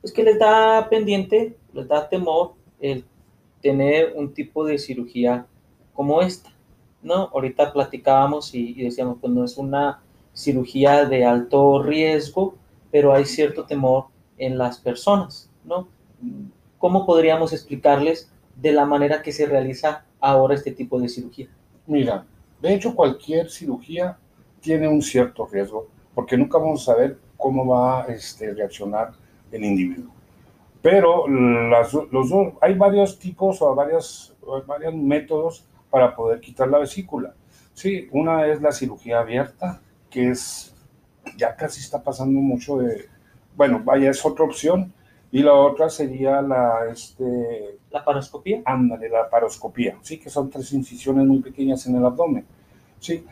pues 0.07 0.15
que 0.15 0.23
les 0.23 0.39
da 0.39 0.89
pendiente, 0.89 1.57
les 1.73 1.89
da 1.89 2.09
temor 2.09 2.53
el 2.79 3.05
tener 3.61 4.13
un 4.15 4.33
tipo 4.33 4.65
de 4.65 4.79
cirugía 4.79 5.47
como 5.95 6.23
esta, 6.23 6.53
¿no? 7.03 7.29
Ahorita 7.35 7.73
platicábamos 7.73 8.55
y, 8.55 8.71
y 8.81 8.85
decíamos, 8.85 9.19
pues 9.21 9.33
no 9.33 9.45
es 9.45 9.59
una 9.59 10.01
cirugía 10.33 11.07
de 11.07 11.25
alto 11.25 11.83
riesgo, 11.83 12.55
pero 12.93 13.13
hay 13.13 13.25
cierto 13.25 13.65
temor 13.65 14.05
en 14.39 14.57
las 14.57 14.79
personas, 14.79 15.51
¿no? 15.65 15.89
¿Cómo 16.79 17.05
podríamos 17.05 17.53
explicarles 17.53 18.31
de 18.55 18.71
la 18.71 18.85
manera 18.85 19.23
que 19.23 19.33
se 19.33 19.47
realiza 19.47 20.05
ahora 20.21 20.55
este 20.55 20.71
tipo 20.71 21.01
de 21.01 21.09
cirugía? 21.09 21.49
Mira, 21.85 22.25
de 22.63 22.75
hecho 22.75 22.95
cualquier 22.95 23.51
cirugía 23.51 24.17
tiene 24.61 24.87
un 24.87 25.03
cierto 25.03 25.47
riesgo, 25.47 25.89
porque 26.15 26.37
nunca 26.37 26.59
vamos 26.59 26.83
a 26.83 26.93
saber 26.93 27.19
cómo 27.37 27.67
va 27.67 28.05
a 28.05 28.07
este, 28.07 28.55
reaccionar 28.55 29.26
el 29.51 29.65
individuo. 29.65 30.13
Pero 30.83 31.27
las, 31.29 31.93
los 31.93 32.31
dos, 32.31 32.55
hay 32.61 32.75
varios 32.75 33.19
tipos 33.19 33.61
o 33.61 33.75
varios, 33.75 34.37
varios 34.67 34.95
métodos 34.95 35.65
para 35.91 36.15
poder 36.15 36.41
quitar 36.41 36.69
la 36.69 36.79
vesícula. 36.79 37.35
Sí, 37.75 38.09
una 38.13 38.47
es 38.47 38.63
la 38.63 38.73
cirugía 38.73 39.21
abierta, 39.21 39.81
que 40.09 40.31
es, 40.31 40.75
ya 41.37 41.57
casi 41.57 41.81
está 41.81 42.03
pasando 42.03 42.41
mucho 42.41 42.79
de, 42.79 43.07
bueno, 43.57 43.83
vaya, 43.85 44.11
es 44.11 44.25
otra 44.25 44.45
opción. 44.45 44.93
Y 45.33 45.43
la 45.43 45.55
otra 45.55 45.91
sería 45.91 46.41
la, 46.41 46.87
este... 46.91 47.79
¿La 47.91 48.05
paroscopía? 48.05 48.63
Ándale, 48.65 49.09
la 49.09 49.29
paroscopía, 49.29 49.99
sí, 50.01 50.19
que 50.19 50.31
son 50.31 50.49
tres 50.49 50.73
incisiones 50.73 51.27
muy 51.27 51.41
pequeñas 51.41 51.85
en 51.87 51.97
el 51.97 52.07
abdomen, 52.07 52.47
sí. 53.01 53.27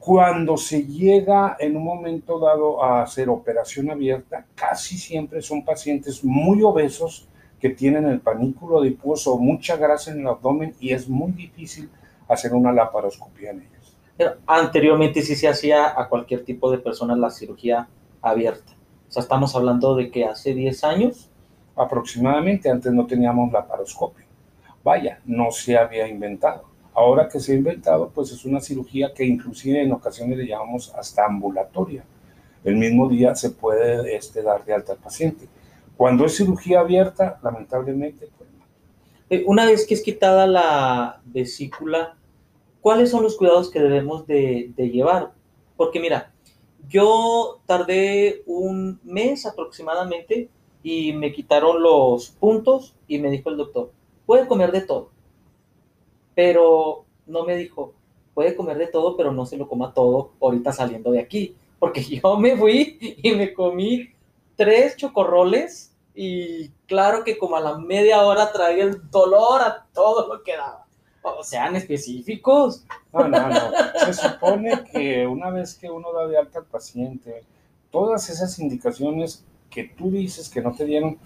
Cuando 0.00 0.56
se 0.56 0.86
llega 0.86 1.58
en 1.60 1.76
un 1.76 1.84
momento 1.84 2.38
dado 2.38 2.82
a 2.82 3.02
hacer 3.02 3.28
operación 3.28 3.90
abierta, 3.90 4.46
casi 4.54 4.96
siempre 4.96 5.42
son 5.42 5.62
pacientes 5.62 6.24
muy 6.24 6.62
obesos 6.62 7.28
que 7.60 7.68
tienen 7.68 8.06
el 8.06 8.18
panículo 8.18 8.80
adiposo 8.80 9.36
mucha 9.36 9.76
grasa 9.76 10.10
en 10.10 10.20
el 10.20 10.26
abdomen 10.26 10.74
y 10.80 10.94
es 10.94 11.06
muy 11.06 11.32
difícil 11.32 11.90
hacer 12.26 12.54
una 12.54 12.72
laparoscopía 12.72 13.50
en 13.50 13.60
ellos. 13.60 13.94
Pero 14.16 14.36
anteriormente 14.46 15.20
sí 15.20 15.36
se 15.36 15.48
hacía 15.48 15.92
a 15.94 16.08
cualquier 16.08 16.46
tipo 16.46 16.70
de 16.70 16.78
persona 16.78 17.14
la 17.14 17.30
cirugía 17.30 17.86
abierta. 18.22 18.72
O 19.06 19.12
sea, 19.12 19.20
estamos 19.22 19.54
hablando 19.54 19.96
de 19.96 20.10
que 20.10 20.24
hace 20.24 20.54
10 20.54 20.82
años. 20.84 21.28
Aproximadamente, 21.76 22.70
antes 22.70 22.90
no 22.90 23.06
teníamos 23.06 23.52
la 23.52 23.66
paroscopio. 23.66 24.24
Vaya, 24.82 25.20
no 25.26 25.50
se 25.50 25.76
había 25.76 26.08
inventado. 26.08 26.69
Ahora 27.00 27.30
que 27.30 27.40
se 27.40 27.52
ha 27.52 27.54
inventado, 27.54 28.10
pues 28.14 28.30
es 28.30 28.44
una 28.44 28.60
cirugía 28.60 29.14
que 29.14 29.24
inclusive 29.24 29.82
en 29.82 29.90
ocasiones 29.90 30.36
le 30.36 30.46
llamamos 30.46 30.92
hasta 30.94 31.24
ambulatoria. 31.24 32.04
El 32.62 32.76
mismo 32.76 33.08
día 33.08 33.34
se 33.34 33.48
puede 33.48 34.14
este, 34.14 34.42
dar 34.42 34.66
de 34.66 34.74
alta 34.74 34.92
al 34.92 34.98
paciente. 34.98 35.48
Cuando 35.96 36.26
es 36.26 36.36
cirugía 36.36 36.80
abierta, 36.80 37.40
lamentablemente, 37.42 38.28
pues. 38.36 38.50
Eh, 39.30 39.44
una 39.46 39.64
vez 39.64 39.86
que 39.86 39.94
es 39.94 40.02
quitada 40.02 40.46
la 40.46 41.22
vesícula, 41.24 42.18
¿cuáles 42.82 43.08
son 43.08 43.22
los 43.22 43.38
cuidados 43.38 43.70
que 43.70 43.80
debemos 43.80 44.26
de, 44.26 44.70
de 44.76 44.90
llevar? 44.90 45.32
Porque 45.78 46.00
mira, 46.00 46.34
yo 46.86 47.62
tardé 47.64 48.42
un 48.44 49.00
mes 49.04 49.46
aproximadamente 49.46 50.50
y 50.82 51.14
me 51.14 51.32
quitaron 51.32 51.82
los 51.82 52.28
puntos 52.28 52.94
y 53.08 53.18
me 53.20 53.30
dijo 53.30 53.48
el 53.48 53.56
doctor, 53.56 53.90
puede 54.26 54.46
comer 54.46 54.70
de 54.70 54.82
todo, 54.82 55.12
pero 56.40 57.04
no 57.26 57.44
me 57.44 57.54
dijo, 57.54 57.92
puede 58.32 58.56
comer 58.56 58.78
de 58.78 58.86
todo, 58.86 59.14
pero 59.14 59.30
no 59.30 59.44
se 59.44 59.58
lo 59.58 59.68
coma 59.68 59.92
todo 59.92 60.32
ahorita 60.40 60.72
saliendo 60.72 61.10
de 61.10 61.20
aquí, 61.20 61.54
porque 61.78 62.02
yo 62.22 62.38
me 62.38 62.56
fui 62.56 62.96
y 63.22 63.32
me 63.32 63.52
comí 63.52 64.08
tres 64.56 64.96
chocorroles 64.96 65.94
y 66.14 66.70
claro 66.86 67.24
que 67.24 67.36
como 67.36 67.56
a 67.56 67.60
la 67.60 67.76
media 67.76 68.22
hora 68.22 68.50
traía 68.52 68.84
el 68.84 69.10
dolor 69.10 69.60
a 69.60 69.86
todo 69.92 70.34
lo 70.34 70.42
que 70.42 70.56
daba. 70.56 70.86
O 71.22 71.44
sean 71.44 71.76
específicos. 71.76 72.86
No, 73.12 73.28
no, 73.28 73.48
no. 73.50 73.70
Se 74.06 74.14
supone 74.14 74.82
que 74.90 75.26
una 75.26 75.50
vez 75.50 75.74
que 75.74 75.90
uno 75.90 76.10
da 76.10 76.26
de 76.26 76.38
alta 76.38 76.60
al 76.60 76.64
paciente, 76.64 77.44
todas 77.90 78.30
esas 78.30 78.58
indicaciones 78.58 79.44
que 79.68 79.84
tú 79.84 80.10
dices 80.10 80.48
que 80.48 80.62
no 80.62 80.72
te 80.72 80.86
dieron 80.86 81.18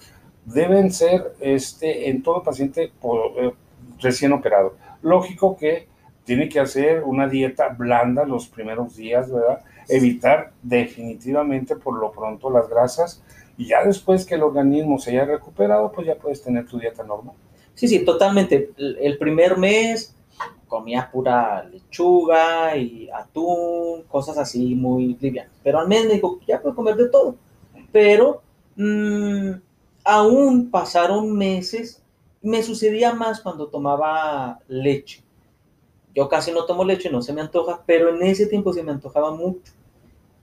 deben 0.44 0.92
ser 0.92 1.36
este, 1.38 2.10
en 2.10 2.24
todo 2.24 2.42
paciente 2.42 2.90
por, 3.00 3.32
eh, 3.36 3.54
recién 4.00 4.32
operado. 4.32 4.74
Lógico 5.04 5.56
que 5.56 5.86
tiene 6.24 6.48
que 6.48 6.58
hacer 6.58 7.04
una 7.04 7.28
dieta 7.28 7.68
blanda 7.68 8.24
los 8.24 8.48
primeros 8.48 8.96
días, 8.96 9.30
¿verdad? 9.30 9.60
Evitar 9.88 10.52
definitivamente 10.62 11.76
por 11.76 11.98
lo 11.98 12.10
pronto 12.10 12.48
las 12.48 12.68
grasas 12.68 13.22
y 13.58 13.66
ya 13.66 13.84
después 13.84 14.24
que 14.24 14.34
el 14.34 14.42
organismo 14.42 14.98
se 14.98 15.10
haya 15.10 15.26
recuperado, 15.26 15.92
pues 15.92 16.06
ya 16.06 16.16
puedes 16.16 16.42
tener 16.42 16.66
tu 16.66 16.78
dieta 16.78 17.04
normal. 17.04 17.36
Sí, 17.74 17.86
sí, 17.86 18.04
totalmente. 18.04 18.70
El 18.78 19.18
primer 19.18 19.58
mes 19.58 20.16
comía 20.66 21.10
pura 21.12 21.64
lechuga 21.64 22.74
y 22.76 23.08
atún, 23.10 24.04
cosas 24.08 24.38
así 24.38 24.74
muy 24.74 25.16
livianas. 25.20 25.52
Pero 25.62 25.78
al 25.80 25.88
mes 25.88 26.06
me 26.06 26.14
dijo, 26.14 26.40
ya 26.46 26.60
puedo 26.60 26.74
comer 26.74 26.96
de 26.96 27.10
todo. 27.10 27.36
Pero 27.92 28.42
mmm, 28.76 29.50
aún 30.02 30.70
pasaron 30.70 31.36
meses, 31.36 32.02
me 32.44 32.62
sucedía 32.62 33.14
más 33.14 33.40
cuando 33.40 33.68
tomaba 33.68 34.60
leche. 34.68 35.24
Yo 36.14 36.28
casi 36.28 36.52
no 36.52 36.66
tomo 36.66 36.84
leche, 36.84 37.10
no 37.10 37.22
se 37.22 37.32
me 37.32 37.40
antoja, 37.40 37.82
pero 37.86 38.14
en 38.14 38.22
ese 38.22 38.46
tiempo 38.46 38.72
se 38.72 38.84
me 38.84 38.92
antojaba 38.92 39.34
mucho. 39.34 39.72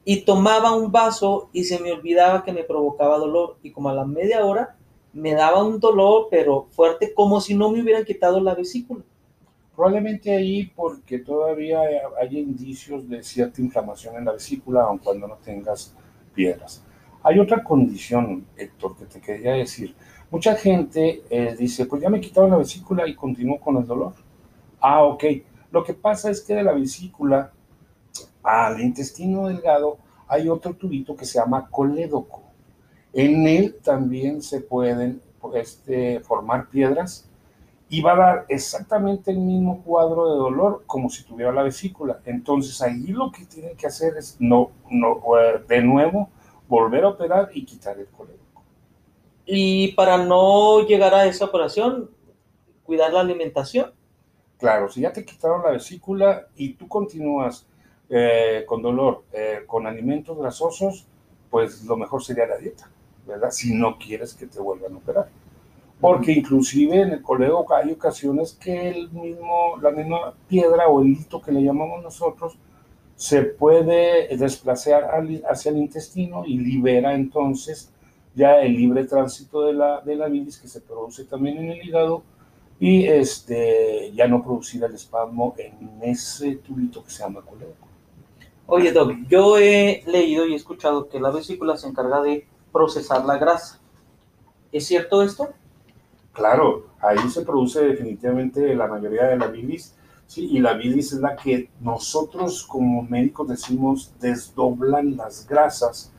Y 0.04 0.22
tomaba 0.22 0.76
un 0.76 0.92
vaso 0.92 1.50
y 1.54 1.64
se 1.64 1.80
me 1.80 1.92
olvidaba 1.92 2.44
que 2.44 2.52
me 2.52 2.64
provocaba 2.64 3.20
dolor. 3.20 3.58
Y 3.62 3.72
como 3.72 3.90
a 3.90 3.94
la 3.94 4.04
media 4.04 4.44
hora 4.44 4.76
me 5.14 5.34
daba 5.34 5.64
un 5.64 5.80
dolor, 5.80 6.28
pero 6.32 6.68
fuerte, 6.72 7.14
como 7.14 7.40
si 7.40 7.54
no 7.54 7.70
me 7.70 7.82
hubieran 7.82 8.04
quitado 8.04 8.40
la 8.40 8.56
vesícula. 8.56 9.04
Probablemente 9.76 10.36
ahí 10.36 10.72
porque 10.76 11.20
todavía 11.20 11.82
hay 12.20 12.40
indicios 12.40 13.08
de 13.08 13.24
cierta 13.24 13.62
inflamación 13.62 14.16
en 14.16 14.26
la 14.26 14.34
vesícula, 14.34 14.84
aun 14.84 14.98
cuando 14.98 15.28
no 15.28 15.36
tengas 15.36 15.96
piedras. 16.34 16.84
Hay 17.24 17.40
otra 17.40 17.64
condición, 17.64 18.48
Héctor, 18.58 18.98
que 18.98 19.06
te 19.06 19.22
quería 19.22 19.54
decir. 19.54 19.96
Mucha 20.32 20.56
gente 20.56 21.24
eh, 21.30 21.56
dice, 21.60 21.86
pues 21.86 22.02
ya 22.02 22.10
me 22.10 22.22
quitaron 22.22 22.52
la 22.52 22.58
vesícula 22.58 23.06
y 23.06 23.16
continúo 23.16 23.60
con 23.60 23.76
el 23.76 23.86
dolor. 23.86 24.14
Ah, 24.80 25.04
ok. 25.04 25.26
Lo 25.72 25.84
que 25.84 25.94
pasa 25.94 26.32
es 26.32 26.40
que 26.42 26.56
de 26.56 26.64
la 26.64 26.72
vesícula 26.72 27.52
al 28.42 28.80
intestino 28.80 29.50
delgado 29.50 29.98
hay 30.30 30.48
otro 30.48 30.74
tubito 30.74 31.18
que 31.18 31.26
se 31.26 31.38
llama 31.38 31.68
colédoco. 31.70 32.44
En 33.12 33.46
él 33.46 33.78
también 33.84 34.42
se 34.42 34.62
pueden 34.62 35.22
este, 35.54 36.22
formar 36.22 36.70
piedras 36.70 37.28
y 37.90 38.02
va 38.02 38.14
a 38.14 38.16
dar 38.16 38.46
exactamente 38.48 39.32
el 39.32 39.40
mismo 39.40 39.82
cuadro 39.84 40.32
de 40.32 40.38
dolor 40.38 40.84
como 40.86 41.10
si 41.10 41.26
tuviera 41.26 41.52
la 41.52 41.64
vesícula. 41.64 42.22
Entonces 42.24 42.82
ahí 42.82 43.08
lo 43.08 43.34
que 43.34 43.46
tienen 43.46 43.76
que 43.76 43.88
hacer 43.88 44.16
es 44.16 44.38
no, 44.40 44.72
no 44.90 45.22
de 45.68 45.82
nuevo 45.82 46.30
volver 46.70 47.04
a 47.04 47.10
operar 47.10 47.50
y 47.54 47.66
quitar 47.66 48.00
el 48.00 48.08
colédoco. 48.08 48.51
Y 49.54 49.90
para 49.96 50.18
no 50.18 50.88
llegar 50.88 51.14
a 51.14 51.26
esa 51.26 51.44
operación, 51.44 52.10
cuidar 52.84 53.12
la 53.12 53.20
alimentación. 53.20 53.92
Claro, 54.58 54.88
si 54.88 55.02
ya 55.02 55.12
te 55.12 55.26
quitaron 55.26 55.62
la 55.62 55.72
vesícula 55.72 56.48
y 56.56 56.76
tú 56.76 56.88
continúas 56.88 57.68
eh, 58.10 58.64
con 58.66 58.82
dolor, 58.82 59.26
eh, 59.34 59.64
con 59.68 59.86
alimentos 59.88 60.38
grasosos, 60.38 61.06
pues 61.50 61.84
lo 61.84 61.98
mejor 61.98 62.24
sería 62.24 62.48
la 62.48 62.60
dieta. 62.60 62.90
¿verdad? 63.28 63.52
Si 63.52 63.74
no 63.74 63.98
quieres 63.98 64.34
que 64.34 64.48
te 64.48 64.58
vuelvan 64.58 64.94
a 64.94 64.98
operar. 64.98 65.28
Porque 66.00 66.32
inclusive 66.32 67.02
en 67.02 67.12
el 67.12 67.22
colegio 67.22 67.66
hay 67.74 67.92
ocasiones 67.92 68.54
que 68.54 68.88
el 68.88 69.12
mismo, 69.12 69.76
la 69.82 69.92
misma 69.92 70.34
piedra 70.48 70.88
o 70.88 71.02
el 71.02 71.10
hito 71.10 71.42
que 71.42 71.52
le 71.52 71.62
llamamos 71.62 72.02
nosotros 72.02 72.58
se 73.18 73.42
puede 73.42 74.34
desplazar 74.38 75.10
hacia 75.50 75.72
el 75.72 75.78
intestino 75.78 76.46
y 76.46 76.58
libera 76.58 77.14
entonces 77.14 77.92
ya 78.34 78.62
el 78.62 78.74
libre 78.74 79.06
tránsito 79.06 79.64
de 79.64 79.74
la, 79.74 80.02
de 80.02 80.16
la 80.16 80.28
bilis 80.28 80.58
que 80.58 80.68
se 80.68 80.82
produce 80.82 81.26
también 81.26 81.58
en 81.58 81.72
el 81.72 81.86
hígado 81.86 82.24
y 82.80 83.06
este, 83.06 84.12
ya 84.14 84.28
no 84.28 84.44
producir 84.44 84.84
el 84.84 84.96
espasmo 84.96 85.54
en 85.58 86.00
ese 86.02 86.56
tubito 86.56 87.04
que 87.04 87.12
se 87.12 87.24
llama 87.24 87.42
colédoco. 87.42 87.88
Oye, 88.66 88.92
Doc, 88.92 89.12
yo 89.28 89.58
he 89.58 90.04
leído 90.08 90.48
y 90.48 90.54
he 90.54 90.56
escuchado 90.56 91.10
que 91.10 91.20
la 91.20 91.30
vesícula 91.30 91.78
se 91.78 91.88
encarga 91.88 92.22
de 92.22 92.48
procesar 92.72 93.26
la 93.26 93.38
grasa. 93.38 93.80
¿Es 94.72 94.88
cierto 94.88 95.22
esto? 95.22 95.50
Claro, 96.34 96.88
ahí 97.02 97.20
se 97.30 97.42
produce 97.42 97.82
definitivamente 97.82 98.74
la 98.74 98.88
mayoría 98.88 99.26
de 99.26 99.38
la 99.38 99.48
bilis, 99.48 99.96
sí, 100.26 100.48
y 100.50 100.60
la 100.60 100.74
bilis 100.74 101.12
es 101.12 101.20
la 101.20 101.36
que 101.36 101.70
nosotros 101.82 102.66
como 102.66 103.04
médicos 103.04 103.50
decimos 103.50 104.14
desdoblan 104.20 105.18
las 105.18 105.46
grasas, 105.46 106.14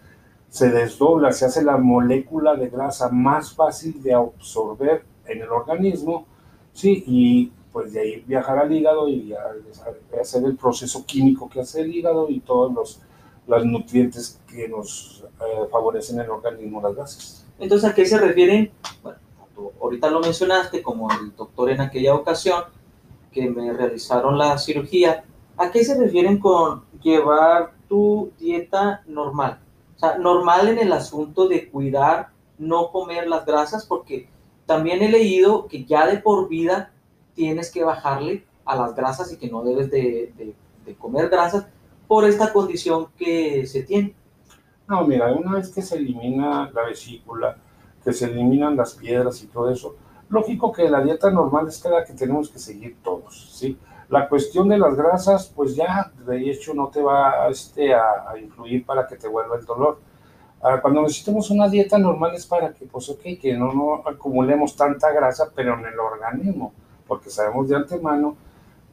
se 0.52 0.68
desdobla, 0.68 1.32
se 1.32 1.47
hace 1.47 1.64
la 1.64 1.78
molécula 1.78 2.54
de 2.54 2.68
grasa 2.68 3.09
más 3.09 3.54
fácil 3.54 4.02
de 4.02 4.12
absorber 4.12 5.02
en 5.25 5.40
el 5.40 5.49
organismo, 5.49 6.26
sí, 6.75 7.02
y 7.06 7.50
pues 7.73 7.94
de 7.94 8.00
ahí 8.00 8.25
viajar 8.26 8.59
al 8.59 8.71
hígado 8.71 9.09
y 9.09 9.32
hacer 10.21 10.44
el 10.44 10.54
proceso 10.54 11.06
químico 11.06 11.49
que 11.49 11.62
hace 11.62 11.80
el 11.80 11.94
hígado 11.94 12.28
y 12.28 12.40
todos 12.40 12.71
los, 12.71 13.00
los 13.47 13.64
nutrientes 13.64 14.42
que 14.47 14.68
nos 14.68 15.25
eh, 15.40 15.68
favorecen 15.71 16.21
el 16.21 16.28
organismo, 16.28 16.82
las 16.82 16.97
grasas. 16.97 17.47
Entonces, 17.59 17.88
¿a 17.88 17.94
qué 17.94 18.04
se 18.04 18.18
refieren? 18.18 18.71
Bueno, 19.02 19.16
ahorita 19.80 20.11
lo 20.11 20.21
mencionaste 20.21 20.82
como 20.82 21.11
el 21.12 21.35
doctor 21.35 21.71
en 21.71 21.80
aquella 21.80 22.14
ocasión 22.14 22.64
que 23.32 23.49
me 23.49 23.73
realizaron 23.73 24.37
la 24.37 24.59
cirugía. 24.59 25.25
¿A 25.56 25.71
qué 25.71 25.82
se 25.82 25.99
refieren 25.99 26.38
con 26.38 26.85
llevar 27.02 27.73
tu 27.88 28.32
dieta 28.38 29.02
normal? 29.06 29.62
Sea, 30.02 30.18
normal 30.18 30.68
en 30.68 30.78
el 30.78 30.92
asunto 30.92 31.47
de 31.47 31.71
cuidar, 31.71 32.30
no 32.59 32.90
comer 32.90 33.28
las 33.28 33.47
grasas, 33.47 33.87
porque 33.87 34.28
también 34.66 35.02
he 35.02 35.09
leído 35.09 35.66
que 35.66 35.85
ya 35.85 36.06
de 36.06 36.18
por 36.18 36.49
vida 36.49 36.92
tienes 37.35 37.71
que 37.71 37.85
bajarle 37.85 38.44
a 38.64 38.76
las 38.76 38.94
grasas 38.94 39.32
y 39.32 39.37
que 39.37 39.49
no 39.49 39.62
debes 39.62 39.90
de, 39.90 40.54
de 40.85 40.94
comer 40.97 41.28
grasas 41.28 41.66
por 42.09 42.25
esta 42.25 42.52
condición 42.52 43.09
que 43.16 43.66
se 43.66 43.82
tiene. 43.85 44.14
No, 44.88 45.06
mira, 45.06 45.32
una 45.32 45.52
vez 45.56 45.71
que 45.71 45.82
se 45.82 45.97
elimina 45.97 46.71
la 46.71 46.82
vesícula, 46.85 47.56
que 48.04 48.12
se 48.12 48.26
eliminan 48.26 48.76
las 48.76 48.94
piedras 48.94 49.42
y 49.42 49.47
todo 49.47 49.71
eso, 49.71 49.97
lógico 50.28 50.73
que 50.73 50.88
la 50.90 51.02
dieta 51.02 51.30
normal 51.30 51.68
es 51.68 51.85
la 51.85 52.04
que 52.04 52.12
tenemos 52.12 52.50
que 52.50 52.59
seguir 52.59 52.97
todos, 53.02 53.50
¿sí? 53.52 53.78
La 54.12 54.28
cuestión 54.28 54.69
de 54.69 54.76
las 54.76 54.95
grasas, 54.95 55.50
pues 55.57 55.75
ya 55.75 56.12
de 56.26 56.50
hecho 56.50 56.75
no 56.75 56.88
te 56.88 57.00
va 57.00 57.49
este, 57.49 57.95
a, 57.95 58.37
influir 58.38 58.85
para 58.85 59.07
que 59.07 59.16
te 59.16 59.26
vuelva 59.26 59.57
el 59.57 59.64
dolor. 59.64 60.00
Ah, 60.62 60.81
cuando 60.83 61.00
necesitemos 61.00 61.49
una 61.50 61.66
dieta 61.66 61.97
normal 61.97 62.35
es 62.35 62.45
para 62.45 62.75
que, 62.75 62.85
pues 62.85 63.09
ok, 63.09 63.23
que 63.40 63.54
no, 63.57 63.73
no 63.73 64.02
acumulemos 64.07 64.76
tanta 64.76 65.11
grasa, 65.12 65.50
pero 65.54 65.78
en 65.78 65.87
el 65.87 65.99
organismo, 65.99 66.75
porque 67.09 67.31
sabemos 67.31 67.71
de 67.71 67.76
antemano 67.76 68.37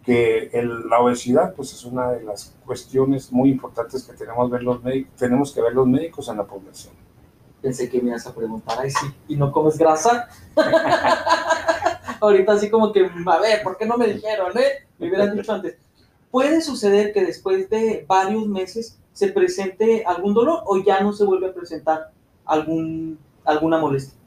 que 0.06 0.50
la 0.90 1.02
obesidad 1.02 1.54
pues 1.54 1.74
es 1.74 1.84
una 1.84 2.12
de 2.12 2.24
las 2.24 2.56
cuestiones 2.66 3.30
muy 3.30 3.50
importantes 3.50 4.06
que 4.06 4.14
tenemos, 4.14 4.50
ver 4.50 4.64
los 4.64 4.80
tenemos 5.18 5.52
que 5.52 5.62
ver 5.62 5.74
los 5.74 5.86
médicos 5.86 6.30
en 6.30 6.38
la 6.38 6.46
población. 6.46 6.94
Pensé 7.62 7.90
que 7.90 8.02
me 8.02 8.12
ibas 8.12 8.26
a 8.26 8.34
preguntar, 8.34 8.78
ay 8.80 8.90
sí, 8.90 9.08
¿y 9.28 9.36
no 9.36 9.52
comes 9.52 9.78
grasa? 9.78 10.30
Ahorita 12.22 12.54
así 12.54 12.70
como 12.70 12.94
que, 12.94 13.02
a 13.02 13.40
ver, 13.40 13.62
¿por 13.64 13.78
qué 13.78 13.86
no 13.86 13.98
me 13.98 14.08
dijeron, 14.08 14.58
eh? 14.58 14.88
Me 15.00 15.08
hubieran 15.08 15.36
dicho 15.36 15.54
antes. 15.54 15.78
¿Puede 16.30 16.62
suceder 16.62 17.12
que 17.14 17.26
después 17.26 17.70
de 17.70 18.06
varios 18.08 18.48
meses 18.48 19.00
se 19.14 19.30
presente 19.30 20.04
algún 20.06 20.34
dolor 20.34 20.62
o 20.66 20.78
ya 20.84 21.02
no 21.02 21.14
se 21.14 21.26
vuelve 21.26 21.48
a 21.48 21.54
presentar 21.54 22.12
algún, 22.46 23.18
alguna 23.44 23.80
molestia? 23.80 24.20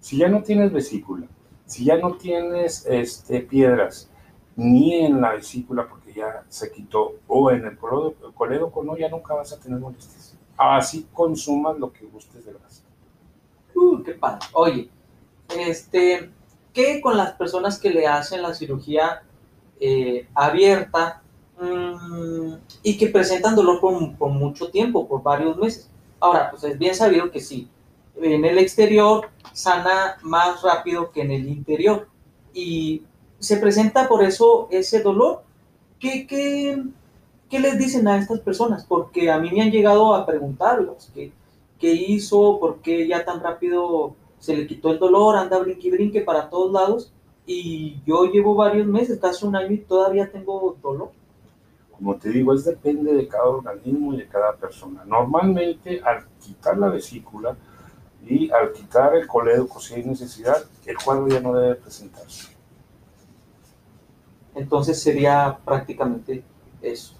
Si 0.00 0.18
ya 0.18 0.28
no 0.28 0.42
tienes 0.42 0.72
vesícula, 0.72 1.26
si 1.66 1.84
ya 1.84 1.96
no 1.96 2.16
tienes 2.16 2.84
este, 2.86 3.40
piedras, 3.40 4.10
ni 4.56 4.94
en 4.94 5.20
la 5.20 5.32
vesícula 5.32 5.88
porque 5.88 6.12
ya 6.12 6.44
se 6.48 6.70
quitó, 6.70 7.14
o 7.26 7.50
en 7.50 7.64
el 7.64 7.78
colédoco, 7.78 8.84
no, 8.84 8.96
ya 8.96 9.08
nunca 9.08 9.34
vas 9.34 9.52
a 9.52 9.60
tener 9.60 9.78
molestias. 9.78 10.36
Así 10.56 11.06
consumas 11.12 11.78
lo 11.78 11.92
que 11.92 12.06
gustes 12.06 12.44
de 12.44 12.52
grasa. 12.52 12.82
Uh, 13.74 14.02
qué 14.02 14.12
padre. 14.12 14.46
Oye, 14.52 14.88
este, 15.58 16.30
¿qué 16.72 17.00
con 17.00 17.16
las 17.16 17.32
personas 17.32 17.78
que 17.78 17.90
le 17.90 18.06
hacen 18.06 18.42
la 18.42 18.54
cirugía 18.54 19.22
eh, 19.80 20.28
abierta 20.34 21.22
mm, 21.60 22.54
y 22.82 22.96
que 22.96 23.08
presentan 23.08 23.56
dolor 23.56 23.80
por, 23.80 24.16
por, 24.16 24.30
mucho 24.30 24.70
tiempo, 24.70 25.06
por 25.06 25.22
varios 25.22 25.56
meses? 25.56 25.90
Ahora, 26.20 26.50
pues 26.50 26.64
es 26.64 26.78
bien 26.78 26.94
sabido 26.94 27.30
que 27.30 27.40
sí, 27.40 27.68
en 28.16 28.44
el 28.44 28.58
exterior 28.58 29.28
sana 29.52 30.16
más 30.22 30.62
rápido 30.62 31.10
que 31.10 31.22
en 31.22 31.30
el 31.30 31.48
interior. 31.48 32.08
Y 32.52 33.02
se 33.38 33.56
presenta 33.56 34.08
por 34.08 34.22
eso 34.24 34.68
ese 34.70 35.02
dolor. 35.02 35.42
¿Qué, 35.98 36.26
qué, 36.26 36.82
qué 37.48 37.60
les 37.60 37.78
dicen 37.78 38.06
a 38.08 38.18
estas 38.18 38.40
personas? 38.40 38.84
Porque 38.84 39.30
a 39.30 39.38
mí 39.38 39.50
me 39.50 39.62
han 39.62 39.70
llegado 39.70 40.14
a 40.14 40.26
preguntarlos 40.26 41.10
qué, 41.14 41.32
qué 41.78 41.92
hizo, 41.92 42.58
por 42.60 42.80
qué 42.80 43.06
ya 43.06 43.24
tan 43.24 43.40
rápido 43.40 44.14
se 44.38 44.56
le 44.56 44.66
quitó 44.66 44.90
el 44.90 44.98
dolor, 44.98 45.36
anda 45.36 45.58
brinque 45.58 45.90
brinque 45.90 46.20
para 46.20 46.50
todos 46.50 46.72
lados 46.72 47.13
y 47.46 48.00
yo 48.06 48.24
llevo 48.24 48.54
varios 48.54 48.86
meses, 48.86 49.18
casi 49.20 49.46
un 49.46 49.56
año 49.56 49.72
y 49.72 49.78
todavía 49.78 50.30
tengo 50.30 50.76
dolor. 50.82 51.10
Como 51.90 52.16
te 52.16 52.30
digo, 52.30 52.54
es 52.54 52.64
depende 52.64 53.12
de 53.12 53.28
cada 53.28 53.44
organismo 53.44 54.14
y 54.14 54.18
de 54.18 54.26
cada 54.26 54.56
persona. 54.56 55.04
Normalmente 55.04 56.00
al 56.00 56.26
quitar 56.40 56.76
la 56.76 56.88
vesícula 56.88 57.56
y 58.26 58.50
al 58.50 58.72
quitar 58.72 59.14
el 59.14 59.26
colédoco 59.26 59.78
si 59.78 59.94
hay 59.94 60.04
necesidad, 60.04 60.64
el 60.86 60.96
cuadro 60.96 61.28
ya 61.28 61.40
no 61.40 61.54
debe 61.54 61.76
presentarse. 61.76 62.54
Entonces 64.54 65.00
sería 65.00 65.58
prácticamente 65.64 66.42
eso. 66.80 67.14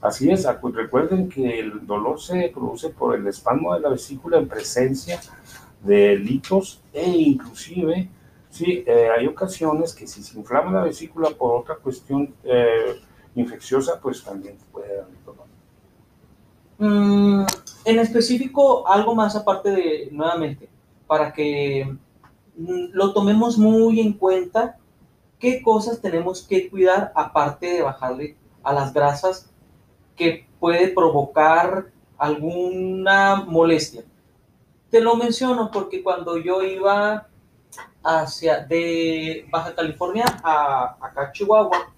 Así 0.00 0.30
es, 0.30 0.46
recuerden 0.72 1.28
que 1.28 1.58
el 1.58 1.84
dolor 1.84 2.20
se 2.20 2.50
produce 2.54 2.90
por 2.90 3.16
el 3.16 3.26
espasmo 3.26 3.74
de 3.74 3.80
la 3.80 3.88
vesícula 3.88 4.38
en 4.38 4.46
presencia 4.46 5.20
de 5.82 6.16
litos 6.16 6.80
e 6.92 7.08
inclusive, 7.08 8.08
sí, 8.58 8.84
eh, 8.86 9.08
hay 9.16 9.26
ocasiones 9.26 9.94
que 9.94 10.06
si 10.06 10.22
se 10.22 10.36
inflama 10.38 10.72
la 10.72 10.84
vesícula 10.84 11.30
por 11.30 11.60
otra 11.60 11.76
cuestión 11.76 12.34
eh, 12.42 13.00
infecciosa, 13.34 14.00
pues 14.00 14.22
también 14.24 14.56
puede 14.72 14.96
dar. 14.96 15.06
Mm, 16.80 17.44
en 17.84 17.98
específico, 17.98 18.86
algo 18.86 19.14
más 19.14 19.34
aparte 19.34 19.70
de, 19.70 20.08
nuevamente, 20.12 20.68
para 21.06 21.32
que 21.32 21.96
mm, 22.56 22.90
lo 22.92 23.12
tomemos 23.12 23.58
muy 23.58 24.00
en 24.00 24.12
cuenta 24.12 24.78
qué 25.38 25.62
cosas 25.62 26.00
tenemos 26.00 26.42
que 26.42 26.68
cuidar 26.70 27.12
aparte 27.14 27.66
de 27.66 27.82
bajarle 27.82 28.36
a 28.62 28.72
las 28.72 28.92
grasas 28.92 29.50
que 30.16 30.46
puede 30.60 30.88
provocar 30.88 31.86
alguna 32.16 33.44
molestia. 33.46 34.02
Te 34.90 35.00
lo 35.00 35.16
menciono 35.16 35.70
porque 35.72 36.02
cuando 36.02 36.38
yo 36.38 36.62
iba 36.62 37.28
hacia 38.02 38.60
de 38.64 39.46
Baja 39.50 39.74
California 39.74 40.24
a 40.42 40.96
acá 41.00 41.32
Chihuahua, 41.32 41.92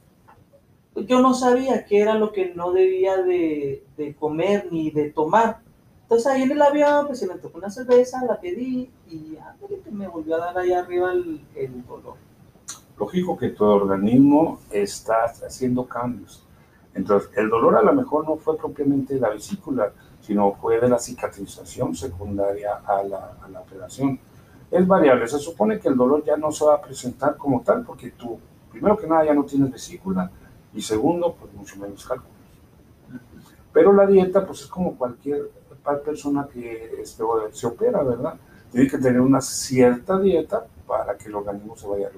yo 0.96 1.20
no 1.20 1.34
sabía 1.34 1.84
qué 1.84 2.00
era 2.00 2.14
lo 2.14 2.32
que 2.32 2.54
no 2.54 2.72
debía 2.72 3.16
de, 3.18 3.84
de 3.96 4.14
comer 4.14 4.68
ni 4.70 4.90
de 4.90 5.10
tomar. 5.10 5.60
Entonces 6.02 6.26
ahí 6.26 6.42
en 6.42 6.52
el 6.52 6.62
avión 6.62 7.06
pues 7.06 7.20
se 7.20 7.26
me 7.26 7.34
tocó 7.34 7.58
una 7.58 7.70
cerveza, 7.70 8.24
la 8.24 8.40
pedí 8.40 8.90
y 9.08 9.38
me 9.92 10.08
volvió 10.08 10.36
a 10.36 10.46
dar 10.46 10.58
ahí 10.58 10.72
arriba 10.72 11.12
el, 11.12 11.40
el 11.54 11.86
dolor 11.86 12.16
lógico 13.00 13.36
que 13.36 13.48
tu 13.48 13.64
organismo 13.64 14.60
está 14.70 15.24
haciendo 15.24 15.86
cambios. 15.86 16.44
Entonces, 16.94 17.30
el 17.36 17.48
dolor 17.48 17.76
a 17.76 17.82
lo 17.82 17.94
mejor 17.94 18.28
no 18.28 18.36
fue 18.36 18.58
propiamente 18.58 19.14
de 19.14 19.20
la 19.20 19.30
vesícula, 19.30 19.92
sino 20.20 20.52
fue 20.52 20.78
de 20.78 20.88
la 20.88 20.98
cicatrización 20.98 21.94
secundaria 21.94 22.82
a 22.86 23.02
la, 23.02 23.38
a 23.42 23.48
la 23.48 23.60
operación. 23.60 24.20
Es 24.70 24.86
variable, 24.86 25.26
se 25.26 25.38
supone 25.38 25.80
que 25.80 25.88
el 25.88 25.96
dolor 25.96 26.24
ya 26.24 26.36
no 26.36 26.52
se 26.52 26.64
va 26.64 26.74
a 26.74 26.80
presentar 26.80 27.36
como 27.36 27.62
tal, 27.62 27.84
porque 27.84 28.10
tú, 28.10 28.38
primero 28.70 28.96
que 28.96 29.06
nada, 29.06 29.24
ya 29.24 29.34
no 29.34 29.44
tienes 29.44 29.72
vesícula, 29.72 30.30
y 30.72 30.80
segundo, 30.80 31.34
pues 31.38 31.52
mucho 31.52 31.76
menos 31.76 32.06
cálculos. 32.06 32.36
Pero 33.72 33.92
la 33.92 34.06
dieta, 34.06 34.46
pues 34.46 34.62
es 34.62 34.66
como 34.66 34.96
cualquier 34.96 35.50
persona 36.04 36.46
que 36.52 37.00
este, 37.00 37.24
se 37.52 37.66
opera, 37.66 38.02
¿verdad? 38.02 38.34
Tiene 38.70 38.88
que 38.88 38.98
tener 38.98 39.20
una 39.20 39.40
cierta 39.40 40.18
dieta 40.18 40.64
para 40.86 41.16
que 41.16 41.28
el 41.28 41.34
organismo 41.34 41.76
se 41.76 41.88
vaya 41.88 42.08
a 42.08 42.10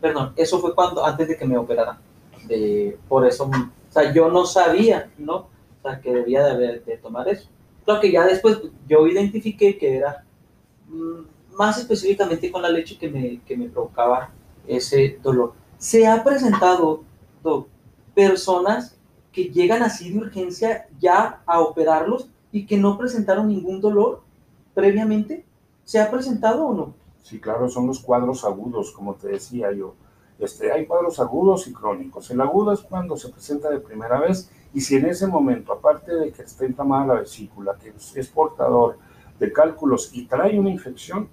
perdón, 0.00 0.32
eso 0.36 0.60
fue 0.60 0.74
cuando, 0.74 1.04
antes 1.04 1.28
de 1.28 1.36
que 1.36 1.44
me 1.44 1.58
operaran. 1.58 1.98
De, 2.46 2.96
por 3.08 3.26
eso, 3.26 3.44
o 3.46 3.92
sea, 3.92 4.12
yo 4.12 4.30
no 4.30 4.46
sabía, 4.46 5.10
¿no? 5.18 5.36
O 5.36 5.48
sea, 5.82 6.00
que 6.00 6.12
debía 6.12 6.44
de, 6.44 6.50
haber, 6.52 6.84
de 6.84 6.96
tomar 6.98 7.28
eso. 7.28 7.48
Lo 7.86 8.00
que 8.00 8.12
ya 8.12 8.24
después 8.24 8.60
yo 8.86 9.06
identifiqué 9.06 9.76
que 9.76 9.96
era 9.96 10.24
más 11.58 11.78
específicamente 11.78 12.50
con 12.50 12.62
la 12.62 12.70
leche 12.70 12.96
que 12.96 13.10
me, 13.10 13.40
que 13.42 13.56
me 13.56 13.68
provocaba 13.68 14.30
ese 14.66 15.18
dolor. 15.22 15.54
Se 15.78 16.06
ha 16.06 16.22
presentado, 16.22 17.02
personas 18.14 18.96
que 19.32 19.44
llegan 19.44 19.82
así 19.82 20.10
de 20.10 20.18
urgencia 20.18 20.88
ya 20.98 21.42
a 21.46 21.60
operarlos 21.60 22.28
y 22.50 22.66
que 22.66 22.76
no 22.76 22.98
presentaron 22.98 23.48
ningún 23.48 23.80
dolor 23.80 24.22
previamente. 24.74 25.44
¿Se 25.84 26.00
ha 26.00 26.10
presentado 26.10 26.66
o 26.66 26.74
no? 26.74 26.94
Sí, 27.22 27.40
claro, 27.40 27.68
son 27.68 27.86
los 27.86 28.00
cuadros 28.00 28.44
agudos, 28.44 28.90
como 28.90 29.14
te 29.14 29.28
decía 29.28 29.72
yo. 29.72 29.94
Este, 30.38 30.70
hay 30.70 30.86
cuadros 30.86 31.18
agudos 31.20 31.66
y 31.66 31.72
crónicos. 31.72 32.30
El 32.30 32.40
agudo 32.40 32.72
es 32.72 32.80
cuando 32.80 33.16
se 33.16 33.28
presenta 33.28 33.70
de 33.70 33.80
primera 33.80 34.20
vez 34.20 34.50
y 34.74 34.80
si 34.80 34.96
en 34.96 35.06
ese 35.06 35.26
momento, 35.26 35.72
aparte 35.72 36.14
de 36.14 36.32
que 36.32 36.42
está 36.42 36.66
inflamada 36.66 37.06
la 37.06 37.20
vesícula, 37.20 37.76
que 37.78 37.92
es 38.14 38.28
portador 38.28 38.98
de 39.38 39.52
cálculos 39.52 40.10
y 40.12 40.26
trae 40.26 40.58
una 40.58 40.70
infección, 40.70 41.28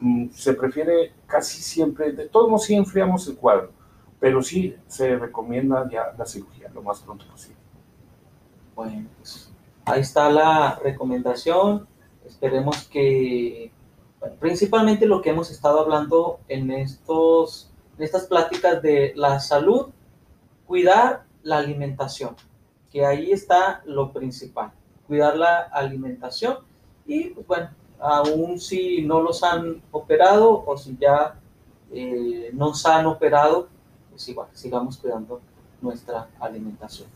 mm, 0.00 0.28
se 0.30 0.54
prefiere 0.54 1.12
casi 1.26 1.62
siempre, 1.62 2.12
de 2.12 2.28
todos 2.28 2.48
modos 2.48 2.64
sí 2.64 2.74
enfriamos 2.74 3.26
el 3.28 3.36
cuadro, 3.36 3.72
pero 4.20 4.42
sí 4.42 4.76
se 4.86 5.16
recomienda 5.16 5.88
ya 5.90 6.14
la 6.16 6.26
cirugía 6.26 6.70
lo 6.74 6.82
más 6.82 7.00
pronto 7.00 7.26
posible. 7.26 7.56
Bueno, 8.74 9.08
pues 9.18 9.50
ahí 9.86 10.00
está 10.00 10.28
la 10.30 10.78
recomendación. 10.82 11.86
Esperemos 12.26 12.88
que, 12.88 13.72
principalmente 14.38 15.06
lo 15.06 15.22
que 15.22 15.30
hemos 15.30 15.50
estado 15.50 15.80
hablando 15.80 16.40
en, 16.48 16.70
estos, 16.70 17.70
en 17.96 18.04
estas 18.04 18.26
pláticas 18.26 18.82
de 18.82 19.12
la 19.16 19.40
salud, 19.40 19.90
cuidar 20.66 21.24
la 21.42 21.58
alimentación, 21.58 22.34
que 22.90 23.06
ahí 23.06 23.30
está 23.30 23.82
lo 23.86 24.12
principal, 24.12 24.72
cuidar 25.06 25.36
la 25.36 25.60
alimentación 25.60 26.58
y 27.06 27.30
pues 27.30 27.46
bueno, 27.46 27.70
aún 27.98 28.58
si 28.58 29.02
no 29.02 29.20
los 29.20 29.42
han 29.42 29.82
operado 29.90 30.64
o 30.66 30.76
si 30.76 30.96
ya 31.00 31.38
eh, 31.92 32.50
nos 32.52 32.84
han 32.86 33.06
operado, 33.06 33.68
pues 34.10 34.28
igual, 34.28 34.48
sigamos 34.52 34.96
cuidando 34.96 35.40
nuestra 35.80 36.28
alimentación. 36.40 37.08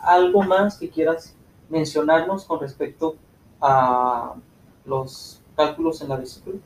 ¿algo 0.00 0.42
más 0.42 0.78
que 0.78 0.88
quieras 0.88 1.34
mencionarnos 1.68 2.44
con 2.44 2.60
respecto 2.60 3.16
a 3.60 4.34
los 4.84 5.40
cálculos 5.56 6.00
en 6.02 6.08
la 6.08 6.16
vesícula? 6.16 6.58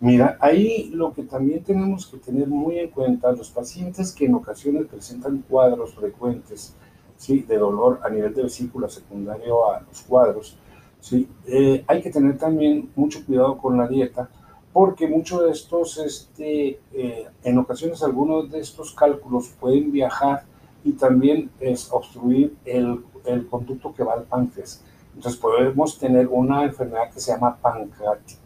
Mira, 0.00 0.38
ahí 0.40 0.90
lo 0.94 1.12
que 1.12 1.22
también 1.22 1.62
tenemos 1.62 2.06
que 2.06 2.16
tener 2.16 2.48
muy 2.48 2.78
en 2.78 2.88
cuenta, 2.88 3.32
los 3.32 3.50
pacientes 3.50 4.12
que 4.12 4.24
en 4.24 4.34
ocasiones 4.34 4.86
presentan 4.86 5.44
cuadros 5.46 5.94
frecuentes 5.94 6.74
¿sí? 7.18 7.42
de 7.42 7.58
dolor 7.58 8.00
a 8.02 8.08
nivel 8.08 8.32
de 8.32 8.44
vesícula 8.44 8.88
secundario 8.88 9.70
a 9.70 9.80
los 9.80 10.00
cuadros, 10.02 10.56
¿sí? 11.00 11.28
Eh, 11.46 11.84
hay 11.86 12.02
que 12.02 12.10
tener 12.10 12.38
también 12.38 12.90
mucho 12.94 13.24
cuidado 13.24 13.58
con 13.58 13.76
la 13.76 13.88
dieta, 13.88 14.28
porque 14.72 15.08
muchos 15.08 15.44
de 15.44 15.50
estos, 15.50 15.98
este, 15.98 16.80
eh, 16.92 17.26
en 17.42 17.58
ocasiones 17.58 18.02
algunos 18.02 18.50
de 18.50 18.60
estos 18.60 18.94
cálculos 18.94 19.48
pueden 19.58 19.90
viajar 19.90 20.44
y 20.84 20.92
también 20.92 21.50
es 21.58 21.90
obstruir 21.90 22.56
el, 22.64 23.04
el 23.24 23.46
conducto 23.48 23.92
que 23.92 24.04
va 24.04 24.14
al 24.14 24.22
páncreas. 24.24 24.84
Entonces 25.14 25.40
podemos 25.40 25.98
tener 25.98 26.28
una 26.28 26.64
enfermedad 26.64 27.10
que 27.12 27.20
se 27.20 27.32
llama 27.32 27.58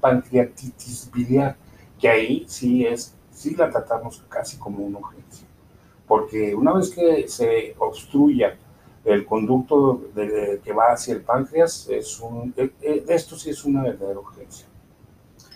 pancreatitis 0.00 1.10
biliar, 1.12 1.56
que 1.98 2.08
ahí 2.08 2.44
sí 2.48 2.86
es, 2.86 3.14
sí 3.30 3.54
la 3.54 3.70
tratamos 3.70 4.24
casi 4.28 4.56
como 4.56 4.84
una 4.84 4.98
urgencia. 4.98 5.46
Porque 6.06 6.54
una 6.54 6.72
vez 6.72 6.90
que 6.90 7.28
se 7.28 7.74
obstruya 7.78 8.56
el 9.04 9.26
conducto 9.26 10.00
de, 10.14 10.60
que 10.64 10.72
va 10.72 10.92
hacia 10.92 11.14
el 11.14 11.22
páncreas, 11.22 11.88
es 11.90 12.20
un, 12.20 12.54
eh, 12.56 12.70
eh, 12.80 13.04
esto 13.08 13.36
sí 13.36 13.50
es 13.50 13.64
una 13.64 13.82
verdadera 13.82 14.18
urgencia. 14.18 14.66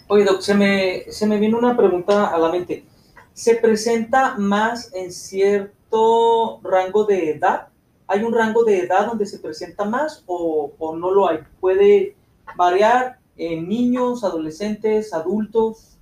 Oye, 0.09 0.25
Doc, 0.25 0.41
se 0.41 0.55
me, 0.55 1.05
se 1.11 1.27
me 1.27 1.39
vino 1.39 1.59
una 1.59 1.77
pregunta 1.77 2.29
a 2.29 2.39
la 2.39 2.51
mente. 2.51 2.85
¿Se 3.33 3.55
presenta 3.55 4.37
más 4.37 4.93
en 4.95 5.13
cierto 5.13 6.61
rango 6.63 7.05
de 7.05 7.31
edad? 7.31 7.69
¿Hay 8.07 8.23
un 8.23 8.33
rango 8.33 8.65
de 8.65 8.81
edad 8.81 9.07
donde 9.07 9.27
se 9.27 9.39
presenta 9.39 9.85
más 9.85 10.25
o, 10.27 10.73
o 10.79 10.97
no 10.97 11.11
lo 11.11 11.29
hay? 11.29 11.41
¿Puede 11.61 12.17
variar 12.57 13.19
en 13.37 13.69
niños, 13.69 14.25
adolescentes, 14.25 15.13
adultos? 15.13 15.99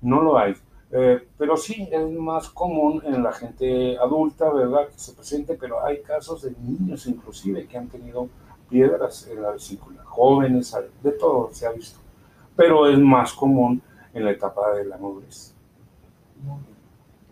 No 0.00 0.22
lo 0.22 0.38
hay. 0.38 0.54
Eh, 0.92 1.28
pero 1.38 1.56
sí, 1.56 1.88
es 1.90 2.10
más 2.10 2.48
común 2.48 3.00
en 3.04 3.22
la 3.22 3.32
gente 3.32 3.96
adulta, 3.98 4.50
¿verdad? 4.52 4.88
Que 4.88 4.98
se 4.98 5.12
presente, 5.12 5.54
pero 5.54 5.84
hay 5.84 6.02
casos 6.02 6.42
de 6.42 6.52
niños 6.52 7.06
inclusive 7.06 7.66
que 7.66 7.78
han 7.78 7.88
tenido 7.88 8.28
piedras 8.68 9.28
en 9.28 9.42
la 9.42 9.50
vesícula, 9.50 10.02
jóvenes, 10.04 10.76
de 11.02 11.12
todo 11.12 11.50
se 11.52 11.66
ha 11.66 11.72
visto. 11.72 11.98
Pero 12.56 12.88
es 12.88 12.98
más 12.98 13.32
común 13.32 13.82
en 14.12 14.24
la 14.24 14.32
etapa 14.32 14.72
de 14.74 14.84
la 14.84 14.96
madurez. 14.96 15.54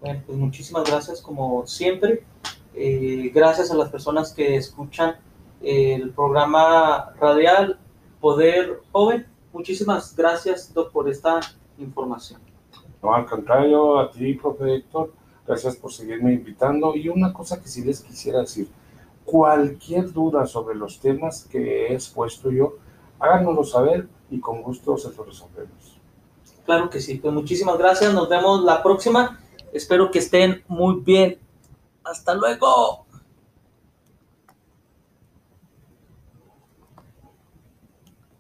Bueno, 0.01 0.23
pues 0.27 0.39
muchísimas 0.39 0.85
gracias 0.85 1.21
como 1.21 1.67
siempre. 1.67 2.25
Eh, 2.75 3.31
gracias 3.35 3.71
a 3.71 3.75
las 3.75 3.89
personas 3.91 4.33
que 4.33 4.57
escuchan 4.57 5.17
el 5.61 6.11
programa 6.11 7.13
radial 7.21 7.79
Poder 8.21 8.81
Joven. 8.93 9.27
Muchísimas 9.53 10.15
gracias, 10.15 10.73
Doc, 10.73 10.93
por 10.93 11.09
esta 11.09 11.41
información. 11.79 12.48
No, 13.03 13.15
al 13.15 13.27
contrario, 13.27 13.99
a 13.99 14.11
ti, 14.11 14.35
profe 14.35 14.77
Héctor, 14.77 15.13
gracias 15.47 15.77
por 15.77 15.93
seguirme 15.93 16.33
invitando. 16.33 16.95
Y 16.97 17.09
una 17.09 17.33
cosa 17.33 17.61
que 17.61 17.69
sí 17.69 17.85
les 17.85 18.01
quisiera 18.01 18.41
decir, 18.41 18.69
cualquier 19.25 20.13
duda 20.13 20.47
sobre 20.47 20.75
los 20.75 20.99
temas 21.01 21.47
que 21.51 21.87
he 21.89 21.95
expuesto 21.95 22.51
yo, 22.51 22.77
háganoslo 23.19 23.65
saber 23.65 24.09
y 24.31 24.41
con 24.41 24.63
gusto 24.63 24.97
se 24.97 25.15
lo 25.15 25.25
resolvemos. 25.25 25.99
Claro 26.65 26.91
que 26.91 27.01
sí, 27.01 27.17
pues 27.17 27.33
muchísimas 27.33 27.79
gracias, 27.79 28.13
nos 28.13 28.29
vemos 28.29 28.63
la 28.63 28.83
próxima. 28.83 29.41
Espero 29.73 30.11
que 30.11 30.19
estén 30.19 30.65
muy 30.67 31.01
bien. 31.01 31.39
Hasta 32.05 32.35
luego. 32.35 33.08